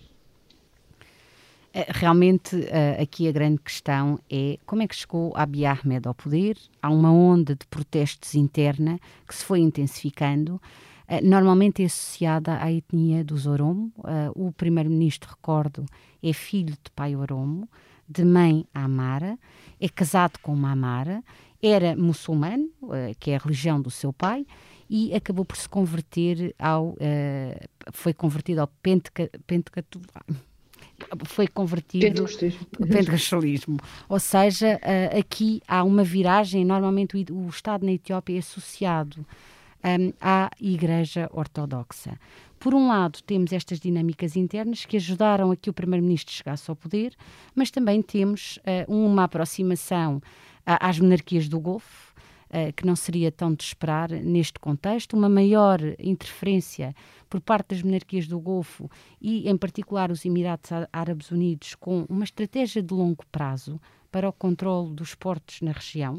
Eh, 1.72 1.86
realmente, 1.90 2.56
uh, 2.56 3.02
aqui 3.02 3.28
a 3.28 3.32
grande 3.32 3.58
questão 3.58 4.18
é 4.30 4.58
como 4.64 4.82
é 4.82 4.88
que 4.88 4.96
chegou 4.96 5.32
Abiy 5.36 5.66
Ahmed 5.66 6.08
ao 6.08 6.14
poder? 6.14 6.56
Há 6.82 6.90
uma 6.90 7.12
onda 7.12 7.54
de 7.54 7.66
protestos 7.66 8.34
interna 8.34 8.98
que 9.26 9.34
se 9.34 9.44
foi 9.44 9.60
intensificando. 9.60 10.60
Uh, 11.06 11.22
normalmente 11.22 11.82
é 11.82 11.86
associada 11.86 12.58
à 12.62 12.72
etnia 12.72 13.22
dos 13.22 13.46
Oromo. 13.46 13.92
O 14.34 14.50
primeiro-ministro, 14.52 15.30
recordo, 15.30 15.84
é 16.22 16.32
filho 16.32 16.72
de 16.72 16.90
pai 16.94 17.14
Oromo, 17.14 17.68
de 18.08 18.24
mãe 18.24 18.66
Amara, 18.72 19.38
é 19.80 19.88
casado 19.88 20.38
com 20.40 20.52
uma 20.52 20.72
Amara, 20.72 21.22
era 21.62 21.94
muçulmano, 21.96 22.70
que 23.18 23.30
é 23.30 23.36
a 23.36 23.38
religião 23.38 23.80
do 23.80 23.90
seu 23.90 24.12
pai, 24.12 24.46
e 24.88 25.14
acabou 25.14 25.44
por 25.44 25.56
se 25.56 25.68
converter 25.68 26.54
ao. 26.58 26.96
foi 27.92 28.14
convertido 28.14 28.60
ao 28.60 28.68
Penteca, 28.68 29.30
foi 31.24 31.46
convertido 31.46 32.24
pentecostalismo. 32.78 33.78
Ou 34.08 34.18
seja, 34.18 34.80
aqui 35.18 35.62
há 35.66 35.82
uma 35.84 36.04
viragem, 36.04 36.64
normalmente 36.64 37.16
o 37.30 37.48
Estado 37.48 37.84
na 37.86 37.92
Etiópia 37.92 38.36
é 38.36 38.38
associado 38.38 39.24
um, 39.84 40.12
à 40.20 40.50
Igreja 40.60 41.28
Ortodoxa. 41.32 42.18
Por 42.58 42.74
um 42.74 42.88
lado, 42.88 43.20
temos 43.22 43.52
estas 43.52 43.78
dinâmicas 43.78 44.34
internas 44.34 44.84
que 44.84 44.96
ajudaram 44.96 45.52
a 45.52 45.56
que 45.56 45.70
o 45.70 45.72
Primeiro-Ministro 45.72 46.34
chegasse 46.34 46.68
ao 46.68 46.74
poder, 46.74 47.14
mas 47.54 47.70
também 47.70 48.02
temos 48.02 48.58
uh, 48.58 48.92
uma 48.92 49.24
aproximação 49.24 50.20
às 50.66 50.98
monarquias 50.98 51.48
do 51.48 51.58
Golfo, 51.58 52.07
uh, 52.50 52.72
que 52.74 52.86
não 52.86 52.96
seria 52.96 53.30
tão 53.30 53.54
de 53.54 53.62
esperar 53.62 54.10
neste 54.10 54.58
contexto, 54.58 55.16
uma 55.16 55.28
maior 55.28 55.80
interferência 55.98 56.94
por 57.28 57.40
parte 57.40 57.74
das 57.74 57.82
monarquias 57.82 58.26
do 58.26 58.38
Golfo 58.40 58.90
e, 59.20 59.48
em 59.48 59.56
particular, 59.56 60.10
os 60.10 60.24
Emirados 60.24 60.70
Árabes 60.92 61.30
Unidos, 61.30 61.74
com 61.74 62.04
uma 62.08 62.24
estratégia 62.24 62.82
de 62.82 62.92
longo 62.94 63.24
prazo 63.30 63.80
para 64.10 64.28
o 64.28 64.32
controle 64.32 64.94
dos 64.94 65.14
portos 65.14 65.60
na 65.60 65.72
região. 65.72 66.16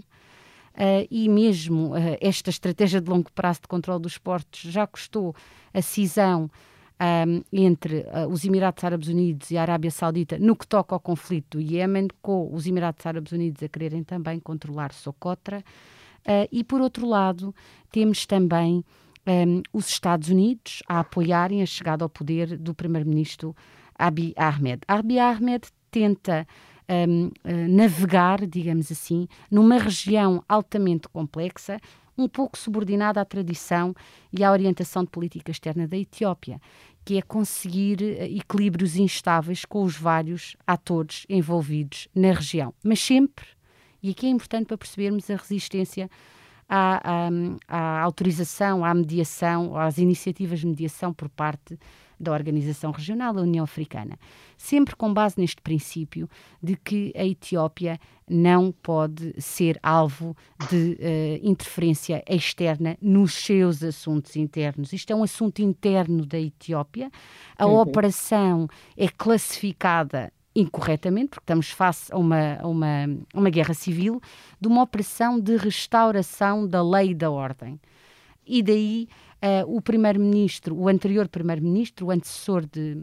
Uh, 0.76 1.06
e 1.12 1.28
mesmo 1.28 1.94
uh, 1.94 2.18
esta 2.22 2.50
estratégia 2.50 3.02
de 3.02 3.10
longo 3.10 3.32
prazo 3.34 3.62
de 3.62 3.68
controle 3.68 4.02
dos 4.02 4.18
portos 4.18 4.62
já 4.62 4.88
custou 4.88 5.36
a 5.74 5.82
cisão 5.82 6.50
um, 7.00 7.44
entre 7.52 8.02
uh, 8.02 8.28
os 8.30 8.44
Emirados 8.46 8.84
Árabes 8.84 9.08
Unidos 9.08 9.52
e 9.52 9.58
a 9.58 9.62
Arábia 9.62 9.92
Saudita 9.92 10.38
no 10.38 10.56
que 10.56 10.68
toca 10.68 10.94
ao 10.94 11.00
conflito 11.00 11.58
do 11.58 11.62
Iémen, 11.62 12.08
com 12.22 12.54
os 12.54 12.68
Emirados 12.68 13.06
Árabes 13.06 13.32
Unidos 13.32 13.64
a 13.64 13.70
quererem 13.70 14.04
também 14.04 14.40
controlar 14.40 14.94
Socotra. 14.94 15.64
Uh, 16.20 16.48
e, 16.52 16.64
por 16.64 16.82
outro 16.82 17.08
lado, 17.08 17.54
temos 17.92 18.26
também 18.26 18.84
um, 19.28 19.62
os 19.74 19.88
Estados 19.90 20.30
Unidos 20.30 20.82
a 20.88 21.00
apoiarem 21.00 21.62
a 21.62 21.66
chegada 21.66 22.04
ao 22.04 22.10
poder 22.10 22.58
do 22.58 22.74
primeiro-ministro 22.74 23.56
Abiy 23.98 24.34
Ahmed. 24.36 24.82
Abiy 24.88 25.20
Ahmed 25.20 25.68
tenta 25.92 26.48
um, 26.90 27.28
uh, 27.28 27.32
navegar, 27.70 28.46
digamos 28.46 28.92
assim, 28.92 29.28
numa 29.50 29.78
região 29.78 30.44
altamente 30.48 31.08
complexa, 31.10 31.80
um 32.18 32.28
pouco 32.28 32.58
subordinada 32.58 33.22
à 33.22 33.26
tradição 33.26 33.96
e 34.32 34.44
à 34.44 34.52
orientação 34.52 35.04
de 35.04 35.10
política 35.10 35.52
externa 35.52 35.88
da 35.88 35.98
Etiópia, 35.98 36.60
que 37.06 37.18
é 37.18 37.22
conseguir 37.22 38.02
uh, 38.02 38.24
equilíbrios 38.24 38.96
instáveis 38.96 39.64
com 39.66 39.84
os 39.84 39.96
vários 39.96 40.56
atores 40.66 41.26
envolvidos 41.30 42.08
na 42.16 42.34
região, 42.34 42.74
mas 42.84 43.00
sempre 43.00 43.59
e 44.02 44.12
aqui 44.12 44.26
é 44.26 44.30
importante 44.30 44.68
para 44.68 44.78
percebermos 44.78 45.30
a 45.30 45.36
resistência 45.36 46.10
à, 46.68 47.28
à, 47.28 47.30
à, 47.68 48.02
autorização, 48.02 48.86
à 48.86 48.94
mediação, 48.94 49.76
às 49.76 49.98
iniciativas 49.98 50.60
de 50.60 50.68
mediação 50.68 51.14
por 51.14 51.28
parte 51.30 51.78
da 52.20 52.34
Organização 52.34 52.92
Regional 52.92 53.34
da 53.34 53.42
União 53.42 53.64
Africana. 53.64 54.20
Sempre 54.58 54.96
com 54.96 55.14
base 55.14 55.40
neste 55.40 55.62
princípio 55.62 56.30
de 56.62 56.76
que 56.76 57.14
a 57.16 57.26
Etiópia 57.26 57.98
não 58.30 58.72
pode 58.72 59.34
ser 59.42 59.80
alvo 59.82 60.36
de 60.70 60.98
uh, 61.00 61.48
interferência 61.48 62.22
externa 62.28 62.98
nos 63.02 63.34
seus 63.34 63.82
assuntos 63.82 64.36
internos. 64.36 64.92
Isto 64.92 65.12
é 65.12 65.16
um 65.16 65.24
assunto 65.24 65.60
interno 65.60 66.26
da 66.26 66.38
Etiópia. 66.38 67.10
A 67.58 67.66
uhum. 67.66 67.80
operação 67.80 68.68
é 68.98 69.08
classificada 69.08 70.32
incorretamente, 70.62 71.30
porque 71.30 71.44
estamos 71.44 71.70
face 71.72 72.12
a 72.14 72.18
uma, 72.18 72.58
a 72.60 72.68
uma, 72.68 73.06
a 73.34 73.40
uma 73.40 73.50
guerra 73.50 73.74
civil, 73.74 74.22
de 74.60 74.68
uma 74.68 74.84
operação 74.84 75.40
de 75.40 75.56
restauração 75.58 76.68
da 76.68 76.84
lei 76.84 77.12
e 77.12 77.16
da 77.16 77.30
ordem. 77.32 77.80
E 78.46 78.64
daí 78.64 79.08
uh, 79.44 79.76
o 79.76 79.82
primeiro-ministro, 79.82 80.76
o 80.76 80.88
anterior 80.88 81.28
primeiro-ministro, 81.28 82.08
o 82.08 82.12
antecessor 82.12 82.66
de 82.66 82.98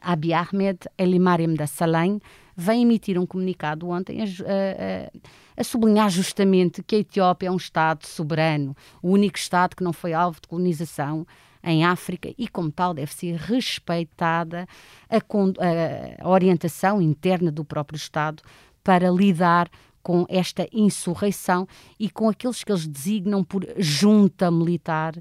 Abiy 0.00 0.32
Ahmed, 0.32 0.78
Elimarim 0.96 1.54
da 1.54 1.66
Salem, 1.66 2.20
vem 2.56 2.82
emitir 2.82 3.18
um 3.18 3.26
comunicado 3.26 3.88
ontem 3.88 4.20
a, 4.20 4.24
a, 4.24 5.10
a, 5.56 5.64
sublinhar 5.64 6.10
justamente 6.10 6.82
que 6.82 6.96
a 6.96 6.98
Etiópia 6.98 7.48
é 7.48 7.50
um 7.50 7.56
Estado 7.56 8.06
soberano, 8.06 8.76
o 9.02 9.10
único 9.10 9.38
Estado 9.38 9.74
que 9.74 9.82
não 9.82 9.92
foi 9.92 10.12
alvo 10.12 10.40
de 10.40 10.48
colonização 10.48 11.26
em 11.62 11.84
África 11.84 12.32
e, 12.36 12.48
como 12.48 12.70
tal, 12.70 12.94
deve 12.94 13.12
ser 13.12 13.36
respeitada 13.36 14.66
a, 15.08 16.24
a 16.24 16.28
orientação 16.28 17.00
interna 17.00 17.50
do 17.50 17.64
próprio 17.64 17.96
Estado 17.96 18.42
para 18.82 19.10
lidar 19.10 19.70
com 20.02 20.24
esta 20.28 20.66
insurreição 20.72 21.68
e 21.98 22.08
com 22.08 22.28
aqueles 22.28 22.64
que 22.64 22.72
eles 22.72 22.86
designam 22.86 23.44
por 23.44 23.66
junta 23.76 24.50
militar, 24.50 25.14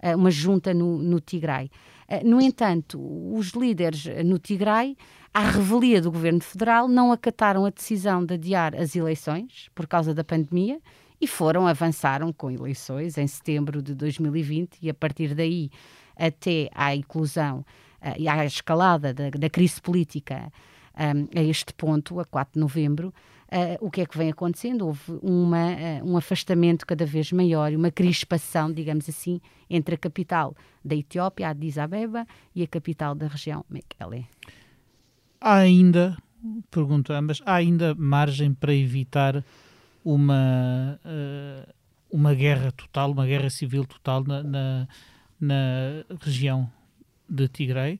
eh, 0.00 0.14
uma 0.14 0.30
junta 0.30 0.74
no, 0.74 0.98
no 0.98 1.20
Tigray. 1.20 1.70
Eh, 2.06 2.22
no 2.22 2.40
entanto, 2.40 3.00
os 3.34 3.52
líderes 3.52 4.04
no 4.24 4.38
Tigray, 4.38 4.96
à 5.32 5.40
revelia 5.40 6.02
do 6.02 6.12
governo 6.12 6.42
federal, 6.42 6.86
não 6.86 7.12
acataram 7.12 7.64
a 7.64 7.70
decisão 7.70 8.24
de 8.24 8.34
adiar 8.34 8.74
as 8.74 8.94
eleições 8.94 9.70
por 9.74 9.86
causa 9.86 10.12
da 10.12 10.22
pandemia 10.22 10.80
e 11.20 11.26
foram, 11.26 11.66
avançaram 11.66 12.32
com 12.32 12.50
eleições 12.50 13.16
em 13.18 13.26
setembro 13.26 13.82
de 13.82 13.94
2020 13.94 14.78
e 14.82 14.90
a 14.90 14.94
partir 14.94 15.34
daí 15.34 15.70
até 16.16 16.68
à 16.74 16.94
inclusão 16.94 17.60
uh, 18.00 18.14
e 18.18 18.28
à 18.28 18.44
escalada 18.44 19.12
da, 19.12 19.30
da 19.30 19.50
crise 19.50 19.80
política 19.80 20.52
um, 20.96 21.38
a 21.38 21.42
este 21.42 21.74
ponto, 21.74 22.18
a 22.18 22.24
4 22.24 22.54
de 22.54 22.60
novembro, 22.60 23.12
uh, 23.48 23.86
o 23.86 23.90
que 23.90 24.00
é 24.00 24.06
que 24.06 24.16
vem 24.16 24.30
acontecendo? 24.30 24.86
Houve 24.86 25.18
uma, 25.22 25.72
uh, 25.72 26.10
um 26.10 26.16
afastamento 26.16 26.86
cada 26.86 27.04
vez 27.04 27.30
maior 27.32 27.70
e 27.70 27.76
uma 27.76 27.90
crispação, 27.90 28.72
digamos 28.72 29.08
assim, 29.08 29.40
entre 29.68 29.94
a 29.94 29.98
capital 29.98 30.54
da 30.84 30.94
Etiópia, 30.94 31.50
Addis 31.50 31.78
Abeba, 31.78 32.26
e 32.54 32.62
a 32.62 32.66
capital 32.66 33.14
da 33.14 33.26
região, 33.26 33.64
Mekele. 33.68 34.26
Há 35.40 35.56
ainda, 35.56 36.16
pergunto 36.70 37.12
a 37.12 37.18
ambas, 37.18 37.42
há 37.44 37.54
ainda 37.54 37.94
margem 37.94 38.54
para 38.54 38.74
evitar 38.74 39.44
uma, 40.06 41.00
uh, 41.04 41.72
uma 42.08 42.32
guerra 42.32 42.70
total, 42.70 43.10
uma 43.10 43.26
guerra 43.26 43.50
civil 43.50 43.84
total 43.84 44.22
na, 44.22 44.40
na, 44.40 44.88
na 45.40 46.04
região 46.20 46.70
de 47.28 47.48
Tigray? 47.48 47.98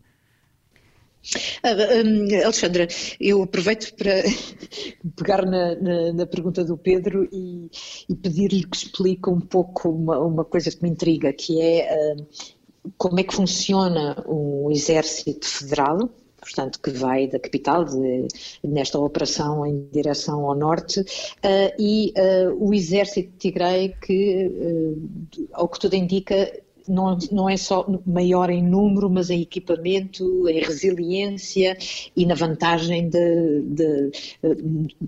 Ah, 1.65 1.73
um, 2.05 2.45
Alexandra, 2.45 2.87
eu 3.19 3.43
aproveito 3.43 3.93
para 3.97 4.23
pegar 5.17 5.45
na, 5.45 5.75
na, 5.75 6.13
na 6.13 6.27
pergunta 6.27 6.65
do 6.65 6.79
Pedro 6.79 7.29
e, 7.33 7.69
e 8.09 8.15
pedir-lhe 8.15 8.65
que 8.65 8.77
explique 8.77 9.29
um 9.29 9.41
pouco 9.41 9.89
uma, 9.89 10.21
uma, 10.21 10.45
coisa 10.45 10.71
que 10.71 10.81
me 10.85 10.91
intriga, 10.91 11.33
que 11.33 11.61
é 11.61 12.17
uh, 12.17 12.27
como 12.97 13.19
é 13.19 13.25
que 13.25 13.35
funciona 13.35 14.23
o 14.29 14.71
exército 14.71 15.45
federal, 15.45 16.09
portanto, 16.47 16.81
que 16.81 16.91
vai 16.91 17.27
da 17.27 17.39
capital, 17.39 17.85
de, 17.85 18.29
nesta 18.63 18.99
operação 18.99 19.67
em 19.67 19.89
direção 19.93 20.49
ao 20.49 20.55
norte, 20.55 21.01
uh, 21.01 21.73
e 21.79 22.13
uh, 22.17 22.57
o 22.65 22.73
exército 22.73 23.33
de 23.33 23.37
Tigray, 23.39 23.95
que, 24.01 24.47
uh, 24.47 25.49
ao 25.53 25.69
que 25.69 25.81
tudo 25.81 25.95
indica, 25.95 26.53
não, 26.87 27.19
não 27.33 27.49
é 27.49 27.57
só 27.57 27.85
maior 28.07 28.49
em 28.49 28.63
número, 28.63 29.11
mas 29.11 29.29
em 29.29 29.43
equipamento, 29.43 30.49
em 30.49 30.61
resiliência 30.61 31.77
e 32.17 32.25
na 32.25 32.37
vantagem 32.37 33.09
de, 33.09 33.63
de, 33.63 34.11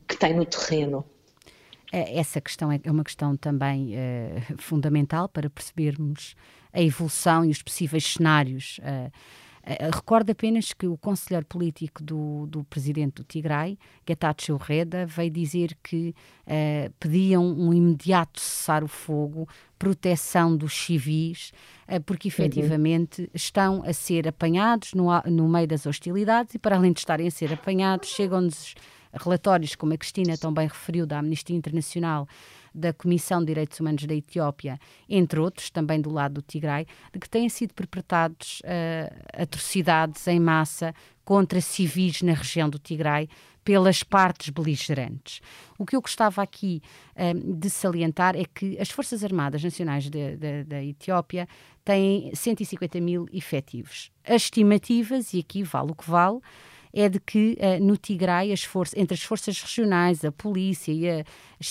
que 0.08 0.16
tem 0.18 0.34
no 0.34 0.44
terreno. 0.44 1.04
É, 1.92 2.18
essa 2.18 2.40
questão 2.40 2.72
é 2.72 2.80
uma 2.90 3.04
questão 3.04 3.36
também 3.36 3.94
fundamental 4.58 5.28
para 5.28 5.48
percebermos 5.48 6.34
a 6.72 6.82
evolução 6.82 7.44
e 7.44 7.50
os 7.50 7.62
possíveis 7.62 8.04
cenários. 8.04 8.80
Uh, 8.80 9.10
Uh, 9.10 9.10
recordo 9.94 10.30
apenas 10.30 10.72
que 10.72 10.86
o 10.86 10.96
conselheiro 10.96 11.44
político 11.46 12.02
do, 12.02 12.46
do 12.46 12.64
presidente 12.64 13.16
do 13.16 13.24
Tigray, 13.24 13.78
Getachew 14.06 14.56
Reda, 14.56 15.04
veio 15.04 15.30
dizer 15.30 15.76
que 15.82 16.14
uh, 16.46 16.92
pediam 16.98 17.44
um 17.44 17.74
imediato 17.74 18.40
cessar 18.40 18.82
o 18.82 18.88
fogo, 18.88 19.46
proteção 19.78 20.56
dos 20.56 20.72
civis, 20.72 21.52
uh, 21.86 22.00
porque 22.02 22.28
uhum. 22.28 22.32
efetivamente 22.32 23.22
uhum. 23.22 23.28
estão 23.34 23.82
a 23.84 23.92
ser 23.92 24.26
apanhados 24.26 24.94
no, 24.94 25.08
no 25.26 25.48
meio 25.48 25.68
das 25.68 25.84
hostilidades 25.84 26.54
e, 26.54 26.58
para 26.58 26.76
além 26.76 26.92
de 26.92 27.00
estarem 27.00 27.26
a 27.26 27.30
ser 27.30 27.52
apanhados, 27.52 28.08
chegam-nos 28.08 28.74
relatórios, 29.12 29.74
como 29.74 29.92
a 29.92 29.98
Cristina 29.98 30.36
também 30.36 30.66
referiu, 30.66 31.06
da 31.06 31.18
Amnistia 31.18 31.56
Internacional, 31.56 32.26
da 32.74 32.92
Comissão 32.92 33.40
de 33.40 33.46
Direitos 33.46 33.80
Humanos 33.80 34.04
da 34.04 34.14
Etiópia, 34.14 34.78
entre 35.08 35.40
outros, 35.40 35.70
também 35.70 36.00
do 36.00 36.10
lado 36.10 36.34
do 36.34 36.42
Tigray, 36.42 36.86
de 37.12 37.18
que 37.18 37.28
têm 37.28 37.48
sido 37.48 37.74
perpetrados 37.74 38.60
uh, 38.60 39.42
atrocidades 39.42 40.26
em 40.26 40.40
massa 40.40 40.94
contra 41.24 41.60
civis 41.60 42.22
na 42.22 42.32
região 42.32 42.68
do 42.68 42.78
Tigray 42.78 43.28
pelas 43.64 44.02
partes 44.02 44.48
beligerantes. 44.48 45.42
O 45.78 45.84
que 45.84 45.94
eu 45.94 46.00
gostava 46.00 46.42
aqui 46.42 46.80
uh, 47.14 47.54
de 47.54 47.68
salientar 47.68 48.34
é 48.36 48.44
que 48.44 48.78
as 48.80 48.90
Forças 48.90 49.22
Armadas 49.22 49.62
Nacionais 49.62 50.08
da 50.08 50.82
Etiópia 50.82 51.46
têm 51.84 52.30
150 52.34 53.00
mil 53.00 53.26
efetivos. 53.32 54.10
As 54.24 54.42
estimativas, 54.42 55.32
e 55.32 55.40
aqui 55.40 55.62
vale 55.62 55.92
o 55.92 55.94
que 55.94 56.08
vale, 56.08 56.38
é 56.92 57.08
de 57.08 57.20
que 57.20 57.58
uh, 57.60 57.84
no 57.84 57.96
Tigray, 57.96 58.52
as 58.52 58.62
forças, 58.62 58.98
entre 58.98 59.14
as 59.14 59.22
forças 59.22 59.60
regionais, 59.60 60.24
a 60.24 60.32
polícia 60.32 60.92
e 60.92 61.08
a, 61.08 61.24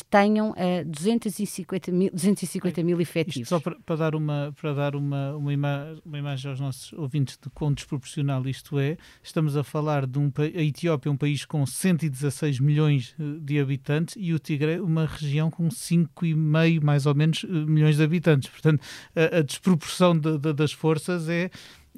tenham 0.10 0.52
uh, 0.52 0.86
250 0.86 1.92
mil, 1.92 2.12
250 2.12 2.84
mil 2.84 3.00
efetivos. 3.02 3.38
Isto 3.38 3.50
só 3.50 3.60
para, 3.60 3.76
para, 3.86 3.96
dar, 3.96 4.16
uma, 4.16 4.54
para 4.60 4.74
dar 4.74 4.96
uma, 4.96 5.36
uma, 5.36 5.54
ima 5.54 6.00
uma 6.06 6.18
imagem 6.18 6.50
aos 6.50 6.60
nossos 6.60 6.94
ouvintes 6.94 7.38
de 7.42 7.50
quão 7.50 7.74
desproporcional 7.74 8.46
isto 8.48 8.80
é, 8.80 8.98
estamos 9.24 9.56
a 9.58 9.64
falar 9.64 10.06
de 10.06 10.20
um 10.20 10.32
a 10.38 10.62
Etiópia, 10.62 11.12
um 11.12 11.18
país 11.18 11.46
com 11.46 11.66
116 11.66 12.60
milhões 12.60 13.16
eh, 13.20 13.24
de 13.42 13.60
habitantes 13.60 14.16
e 14.18 14.34
o 14.34 14.40
Tigre 14.40 14.80
uma 14.80 15.06
região 15.06 15.50
com 15.50 15.68
5,5 15.70 16.84
mais 16.84 17.06
ou 17.06 17.16
menos 17.16 17.44
eh, 17.44 17.48
milhões 17.48 17.98
de 17.98 18.04
habitantes. 18.04 18.50
Portanto, 18.50 18.82
a, 19.16 19.38
a 19.38 19.42
desproporção 19.42 20.18
de, 20.18 20.38
de, 20.38 20.54
das 20.54 20.72
forças 20.72 21.30
é 21.30 21.50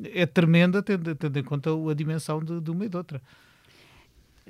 é 0.03 0.25
tremenda, 0.25 0.81
tendo, 0.81 1.15
tendo 1.15 1.39
em 1.39 1.43
conta 1.43 1.69
a 1.69 1.93
dimensão 1.93 2.39
de, 2.39 2.59
de 2.59 2.71
uma 2.71 2.85
e 2.85 2.89
de 2.89 2.97
outra 2.97 3.21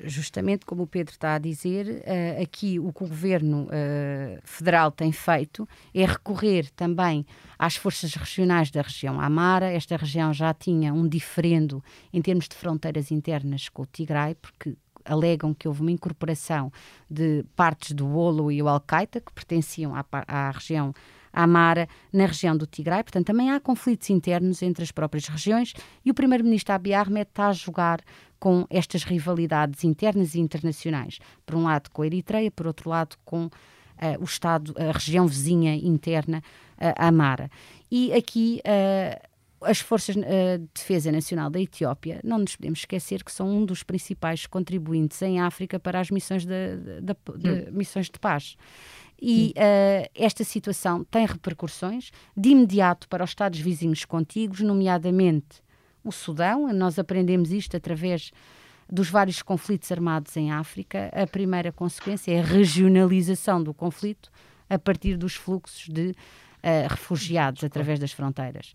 justamente 0.04 0.66
como 0.66 0.84
o 0.84 0.88
Pedro 0.88 1.14
está 1.14 1.36
a 1.36 1.40
dizer, 1.40 1.88
uh, 1.88 2.42
aqui 2.42 2.80
o 2.80 2.94
que 2.94 3.04
o 3.04 3.08
governo 3.08 3.64
uh, 3.64 4.40
federal 4.44 4.92
tem 4.92 5.12
feito 5.12 5.68
é 5.94 6.06
recorrer 6.06 6.70
também 6.72 7.26
às 7.58 7.76
forças 7.76 8.14
regionais 8.14 8.72
da 8.72 8.82
região 8.82 9.20
Amara. 9.20 9.72
Esta 9.72 9.98
região 9.98 10.34
já 10.34 10.54
tinha 10.54 10.94
um 10.94 11.08
diferendo 11.08 11.84
em 12.14 12.22
termos 12.22 12.48
de 12.48 12.56
fronteiras 12.56 13.12
internas 13.12 13.70
com 13.70 13.84
o 13.84 13.86
Tigray, 13.86 14.36
porque 14.36 14.76
alegam 15.06 15.54
que 15.54 15.68
houve 15.68 15.82
uma 15.82 15.92
incorporação 15.92 16.72
de 17.10 17.44
partes 17.56 17.94
do 17.94 18.08
Olo 18.16 18.52
e 18.52 18.62
o 18.62 18.68
Al-Qaeda, 18.68 19.22
que 19.22 19.34
pertenciam 19.34 19.96
à, 19.96 20.06
à 20.28 20.52
região 20.52 20.94
Amara, 21.32 21.88
na 22.12 22.26
região 22.26 22.56
do 22.56 22.66
Tigray. 22.66 23.04
Portanto, 23.04 23.28
também 23.28 23.52
há 23.52 23.60
conflitos 23.60 24.10
internos 24.10 24.62
entre 24.62 24.84
as 24.84 24.92
próprias 24.92 25.28
regiões 25.28 25.74
e 26.04 26.12
o 26.12 26.14
primeiro-ministro 26.14 26.74
Abiy 26.74 26.94
Ahmed 26.94 27.30
está 27.30 27.48
a 27.48 27.54
jogar 27.54 28.02
com 28.40 28.66
estas 28.70 29.04
rivalidades 29.04 29.84
internas 29.84 30.34
e 30.34 30.40
internacionais. 30.40 31.20
Por 31.46 31.56
um 31.56 31.64
lado 31.64 31.90
com 31.92 32.02
a 32.02 32.06
Eritreia, 32.06 32.50
por 32.50 32.68
outro 32.68 32.90
lado 32.90 33.18
com 33.26 33.46
uh, 33.46 33.52
o 34.20 34.24
Estado, 34.24 34.74
a 34.78 34.92
região 34.92 35.28
vizinha 35.28 35.76
interna, 35.76 36.42
uh, 36.78 36.94
Amara. 36.96 37.52
E 37.92 38.14
aqui 38.14 38.62
uh, 38.66 39.30
as 39.62 39.80
Forças 39.80 40.16
de 40.16 40.24
Defesa 40.74 41.12
Nacional 41.12 41.50
da 41.50 41.60
Etiópia, 41.60 42.20
não 42.24 42.40
nos 42.40 42.56
podemos 42.56 42.80
esquecer 42.80 43.24
que 43.24 43.32
são 43.32 43.50
um 43.50 43.66
dos 43.66 43.84
principais 43.84 44.46
contribuintes 44.46 45.22
em 45.22 45.40
África 45.40 45.80
para 45.80 46.00
as 46.00 46.10
missões 46.10 46.46
de, 46.46 46.78
de, 46.78 47.02
de, 47.02 47.66
de 47.66 47.72
missões 47.72 48.10
de 48.10 48.20
paz. 48.20 48.56
E 49.22 49.54
uh, 49.58 50.10
esta 50.16 50.44
situação 50.44 51.04
tem 51.04 51.26
repercussões 51.26 52.12
de 52.36 52.50
imediato 52.50 53.08
para 53.10 53.24
os 53.24 53.32
Estados 53.32 53.60
vizinhos 53.60 54.06
contíguos, 54.06 54.62
nomeadamente 54.62 55.62
o 56.04 56.12
Sudão. 56.12 56.72
Nós 56.74 56.98
aprendemos 56.98 57.52
isto 57.52 57.76
através 57.76 58.32
dos 58.90 59.10
vários 59.10 59.42
conflitos 59.42 59.92
armados 59.92 60.36
em 60.38 60.52
África. 60.52 61.12
A 61.14 61.28
primeira 61.28 61.72
consequência 61.72 62.32
é 62.32 62.40
a 62.40 62.44
regionalização 62.44 63.62
do 63.62 63.74
conflito 63.74 64.32
a 64.70 64.80
partir 64.80 65.18
dos 65.18 65.36
fluxos 65.36 65.90
de 65.90 66.12
uh, 66.12 66.88
refugiados 66.90 67.64
através 67.64 68.00
das 68.00 68.14
fronteiras. 68.14 68.74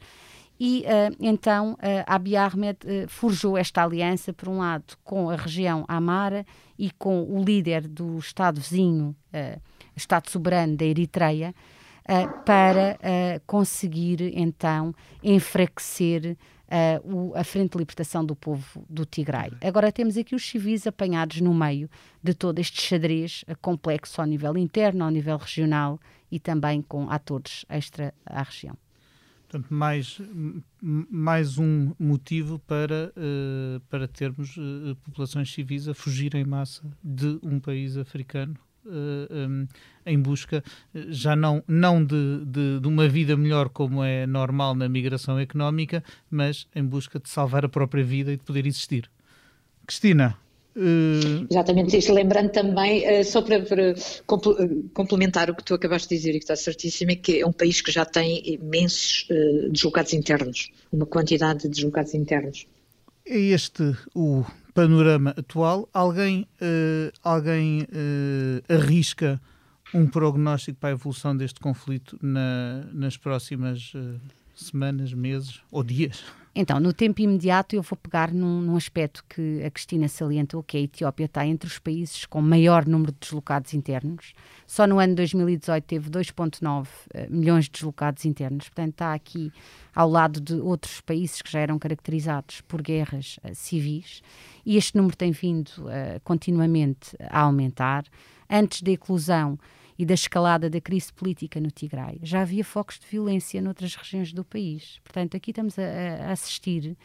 E 0.58 0.82
uh, 0.82 1.16
então 1.18 1.72
uh, 1.72 1.76
Abiy 2.06 2.36
Ahmed 2.36 2.78
uh, 2.84 3.08
forjou 3.08 3.58
esta 3.58 3.82
aliança, 3.82 4.32
por 4.32 4.48
um 4.48 4.58
lado, 4.58 4.96
com 5.02 5.28
a 5.28 5.36
região 5.36 5.84
Amara 5.88 6.46
e 6.78 6.90
com 6.92 7.24
o 7.24 7.42
líder 7.42 7.88
do 7.88 8.18
Estado 8.18 8.60
vizinho, 8.60 9.14
Estado 9.96 10.28
soberano 10.28 10.76
da 10.76 10.84
Eritreia, 10.84 11.54
para 12.44 12.98
conseguir 13.46 14.32
então 14.36 14.92
enfraquecer 15.22 16.36
Uh, 16.64 17.30
o, 17.30 17.36
a 17.36 17.44
Frente 17.44 17.72
de 17.72 17.78
Libertação 17.78 18.24
do 18.24 18.34
Povo 18.34 18.84
do 18.88 19.04
Tigray. 19.04 19.52
Agora 19.62 19.92
temos 19.92 20.16
aqui 20.16 20.34
os 20.34 20.44
civis 20.44 20.86
apanhados 20.86 21.40
no 21.42 21.54
meio 21.54 21.90
de 22.22 22.32
todo 22.32 22.58
este 22.58 22.80
xadrez 22.80 23.44
complexo 23.60 24.20
ao 24.20 24.26
nível 24.26 24.56
interno, 24.56 25.04
ao 25.04 25.10
nível 25.10 25.36
regional 25.36 26.00
e 26.32 26.40
também 26.40 26.80
com 26.80 27.08
atores 27.10 27.66
extra 27.68 28.14
à 28.26 28.42
região. 28.42 28.76
Portanto, 29.54 29.72
mais, 29.72 30.20
mais 30.82 31.58
um 31.58 31.94
motivo 31.96 32.58
para, 32.58 33.12
uh, 33.16 33.78
para 33.88 34.08
termos 34.08 34.56
uh, 34.56 34.96
populações 35.04 35.52
civis 35.52 35.86
a 35.86 35.94
fugir 35.94 36.34
em 36.34 36.44
massa 36.44 36.82
de 37.04 37.38
um 37.40 37.60
país 37.60 37.96
africano 37.96 38.56
uh, 38.84 38.88
eh, 39.30 39.46
um, 39.46 39.68
em 40.04 40.20
busca 40.20 40.60
já 41.08 41.36
não, 41.36 41.62
não 41.68 42.04
de, 42.04 42.44
de, 42.46 42.80
de, 42.80 42.88
uma 42.88 43.06
vida 43.06 43.36
melhor 43.36 43.68
como 43.68 44.02
é 44.02 44.26
normal 44.26 44.74
na 44.74 44.88
migração 44.88 45.38
económica, 45.38 46.02
mas 46.28 46.66
em 46.74 46.84
busca 46.84 47.20
de 47.20 47.28
salvar 47.28 47.64
a 47.64 47.68
própria 47.68 48.02
vida 48.02 48.32
e 48.32 48.36
de 48.36 48.42
poder 48.42 48.66
existir. 48.66 49.08
Cristina, 49.86 50.36
Uh... 50.76 51.46
Exatamente 51.48 51.96
isso, 51.96 52.12
lembrando 52.12 52.50
também, 52.50 53.20
uh, 53.20 53.24
só 53.24 53.42
para, 53.42 53.60
para 53.62 53.94
complementar 54.92 55.50
o 55.50 55.54
que 55.54 55.62
tu 55.62 55.74
acabaste 55.74 56.08
de 56.08 56.16
dizer 56.16 56.30
e 56.30 56.38
que 56.38 56.44
está 56.44 56.56
certíssimo, 56.56 57.12
é 57.12 57.16
que 57.16 57.40
é 57.40 57.46
um 57.46 57.52
país 57.52 57.80
que 57.80 57.92
já 57.92 58.04
tem 58.04 58.42
imensos 58.44 59.28
uh, 59.30 59.70
deslocados 59.70 60.12
internos, 60.12 60.70
uma 60.92 61.06
quantidade 61.06 61.62
de 61.62 61.68
deslocados 61.68 62.14
internos. 62.14 62.66
É 63.26 63.38
este 63.38 63.96
o 64.14 64.44
panorama 64.74 65.30
atual. 65.38 65.88
Alguém, 65.94 66.46
alguém 67.22 67.86
arrisca 68.68 69.40
um 69.94 70.06
prognóstico 70.06 70.78
para 70.78 70.90
a 70.90 70.92
evolução 70.92 71.34
deste 71.34 71.58
conflito 71.58 72.18
na, 72.20 72.84
nas 72.92 73.16
próximas 73.16 73.94
semanas, 74.54 75.12
meses 75.12 75.60
ou 75.70 75.82
dias? 75.82 76.24
Então, 76.56 76.78
no 76.78 76.92
tempo 76.92 77.20
imediato, 77.20 77.74
eu 77.74 77.82
vou 77.82 77.96
pegar 77.96 78.32
num, 78.32 78.60
num, 78.60 78.76
aspecto 78.76 79.24
que 79.28 79.60
a 79.64 79.70
Cristina 79.70 80.06
salientou, 80.06 80.62
que 80.62 80.76
a 80.76 80.80
Etiópia 80.80 81.24
está 81.24 81.44
entre 81.44 81.66
os 81.66 81.80
países 81.80 82.24
com 82.26 82.40
maior 82.40 82.86
número 82.86 83.10
de 83.10 83.18
deslocados 83.18 83.74
internos. 83.74 84.32
Só 84.64 84.86
no 84.86 85.00
ano 85.00 85.14
de 85.14 85.16
2018 85.16 85.84
teve 85.84 86.08
2,9 86.08 86.86
eh, 87.12 87.26
milhões 87.28 87.64
de 87.64 87.72
deslocados 87.72 88.24
internos. 88.24 88.68
Portanto, 88.68 88.92
está 88.92 89.14
aqui 89.14 89.52
ao 89.92 90.08
lado 90.08 90.40
de 90.40 90.54
outros 90.54 91.00
países 91.00 91.42
que 91.42 91.50
já 91.50 91.58
eram 91.58 91.76
caracterizados 91.76 92.60
por 92.60 92.80
guerras 92.80 93.36
uh, 93.42 93.52
civis. 93.52 94.22
E 94.64 94.76
este 94.76 94.96
número 94.96 95.16
tem 95.16 95.32
vindo 95.32 95.70
uh, 95.80 96.20
continuamente 96.22 97.16
a 97.18 97.40
aumentar. 97.40 98.04
Antes 98.48 98.80
da 98.80 98.92
eclosão 98.92 99.58
e 99.98 100.04
da 100.04 100.14
escalada 100.14 100.68
da 100.68 100.80
crise 100.80 101.12
política 101.12 101.60
no 101.60 101.70
Tigray, 101.70 102.18
já 102.22 102.42
havia 102.42 102.64
focos 102.64 102.98
de 102.98 103.06
violência 103.06 103.62
noutras 103.62 103.94
regiões 103.94 104.32
do 104.32 104.44
país. 104.44 105.00
Portanto, 105.04 105.36
aqui 105.36 105.50
estamos 105.50 105.78
a, 105.78 105.82
a 106.28 106.32
assistir 106.32 106.96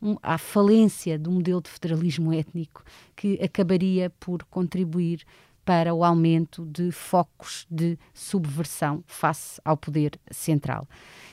um, 0.00 0.16
à 0.22 0.36
falência 0.36 1.18
do 1.18 1.30
modelo 1.30 1.62
de 1.62 1.70
federalismo 1.70 2.32
étnico 2.32 2.84
que 3.16 3.40
acabaria 3.42 4.10
por 4.20 4.44
contribuir 4.44 5.24
para 5.64 5.94
o 5.94 6.04
aumento 6.04 6.66
de 6.66 6.90
focos 6.92 7.66
de 7.70 7.98
subversão 8.12 9.02
face 9.06 9.60
ao 9.64 9.76
poder 9.76 10.20
central. 10.30 10.86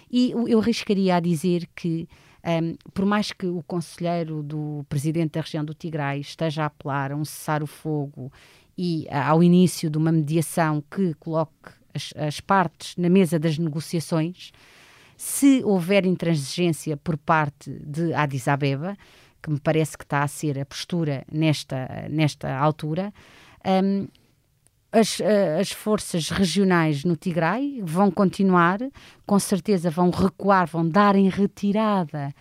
E 0.09 0.31
eu 0.31 0.59
arriscaria 0.59 1.15
a 1.15 1.19
dizer 1.19 1.67
que 1.75 2.07
um, 2.43 2.75
por 2.93 3.05
mais 3.05 3.31
que 3.31 3.45
o 3.45 3.61
conselheiro 3.63 4.41
do 4.41 4.85
presidente 4.89 5.33
da 5.33 5.41
região 5.41 5.63
do 5.63 5.73
Tigray 5.73 6.21
esteja 6.21 6.63
a 6.63 6.65
apelar 6.67 7.11
a 7.11 7.15
um 7.15 7.23
cessar-o-fogo 7.23 8.31
e 8.77 9.07
ao 9.09 9.43
início 9.43 9.89
de 9.89 9.97
uma 9.97 10.11
mediação 10.11 10.83
que 10.89 11.13
coloque 11.15 11.71
as, 11.93 12.13
as 12.15 12.39
partes 12.39 12.95
na 12.97 13.09
mesa 13.09 13.37
das 13.37 13.57
negociações, 13.57 14.51
se 15.17 15.61
houver 15.63 16.05
intransigência 16.05 16.97
por 16.97 17.17
parte 17.17 17.69
de 17.69 18.13
Addis 18.13 18.47
Abeba, 18.47 18.97
que 19.41 19.51
me 19.51 19.59
parece 19.59 19.97
que 19.97 20.03
está 20.03 20.23
a 20.23 20.27
ser 20.27 20.57
a 20.59 20.65
postura 20.65 21.23
nesta, 21.31 22.07
nesta 22.09 22.57
altura, 22.57 23.13
um, 23.83 24.07
as, 24.91 25.21
as, 25.59 25.71
forças 25.71 26.29
regionais 26.29 27.05
no 27.05 27.15
Tigray 27.15 27.81
vão 27.83 28.11
continuar, 28.11 28.79
com 29.25 29.39
certeza 29.39 29.89
vão 29.89 30.09
recuar, 30.09 30.67
vão 30.67 30.87
dar 30.87 31.15
em 31.15 31.29
retirada 31.29 32.33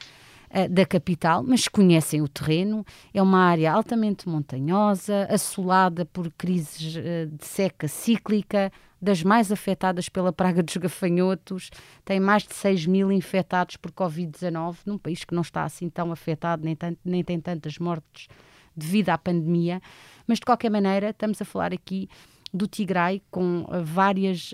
uh, 0.51 0.69
da 0.69 0.85
capital, 0.85 1.43
mas 1.43 1.69
conhecem 1.69 2.21
o 2.23 2.29
terreno. 2.29 2.85
É 3.13 3.23
uma 3.23 3.41
área 3.41 3.73
altamente 3.73 4.29
montanhosa, 4.29 5.27
assolada 5.31 6.05
por 6.05 6.31
crises 6.33 6.97
uh, 6.97 7.27
de 7.27 7.47
seca 7.47 7.89
cíclica, 7.89 8.73
das 9.01 9.23
mais 9.23 9.51
afetadas 9.51 10.09
pela 10.09 10.33
praga 10.33 10.63
dos 10.63 10.77
gafanhotos, 10.77 11.71
tem 12.05 12.21
mais 12.21 12.43
de 12.43 12.55
6 12.55 12.87
mil 12.87 13.11
infectados 13.11 13.77
por 13.77 13.91
Covid-19, 13.93 14.79
num 14.85 14.99
país 14.99 15.25
que 15.25 15.35
não 15.35 15.43
está 15.43 15.65
assim 15.65 15.89
tão 15.89 16.13
afetado, 16.13 16.65
nem, 16.65 16.77
tanto, 16.77 16.99
nem 17.05 17.25
tem 17.25 17.41
tantas 17.41 17.79
mortes 17.79 18.29
devido 18.77 19.09
à 19.09 19.17
pandemia. 19.17 19.81
Mas, 20.27 20.39
de 20.39 20.45
qualquer 20.45 20.71
maneira, 20.71 21.11
estamos 21.11 21.41
a 21.41 21.45
falar 21.45 21.73
aqui 21.73 22.09
do 22.53 22.67
Tigray 22.67 23.23
com 23.31 23.63
uh, 23.63 23.83
várias. 23.83 24.53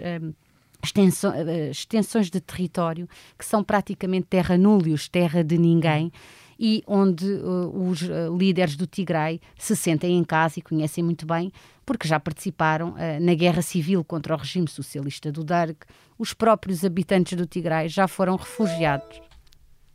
Extensões 1.70 2.30
de 2.30 2.40
território 2.40 3.08
que 3.38 3.44
são 3.44 3.62
praticamente 3.62 4.26
terra 4.28 4.56
núleos, 4.56 5.08
terra 5.08 5.42
de 5.42 5.58
ninguém, 5.58 6.12
e 6.58 6.82
onde 6.86 7.26
uh, 7.26 7.88
os 7.88 8.02
uh, 8.02 8.34
líderes 8.36 8.76
do 8.76 8.86
Tigray 8.86 9.40
se 9.58 9.76
sentem 9.76 10.16
em 10.16 10.24
casa 10.24 10.58
e 10.58 10.62
conhecem 10.62 11.04
muito 11.04 11.26
bem, 11.26 11.52
porque 11.84 12.08
já 12.08 12.18
participaram 12.18 12.90
uh, 12.90 13.20
na 13.20 13.34
guerra 13.34 13.62
civil 13.62 14.02
contra 14.02 14.34
o 14.34 14.38
regime 14.38 14.68
socialista 14.68 15.30
do 15.30 15.44
Darg. 15.44 15.76
Os 16.18 16.32
próprios 16.32 16.84
habitantes 16.84 17.36
do 17.36 17.46
Tigray 17.46 17.88
já 17.88 18.08
foram 18.08 18.36
refugiados 18.36 19.20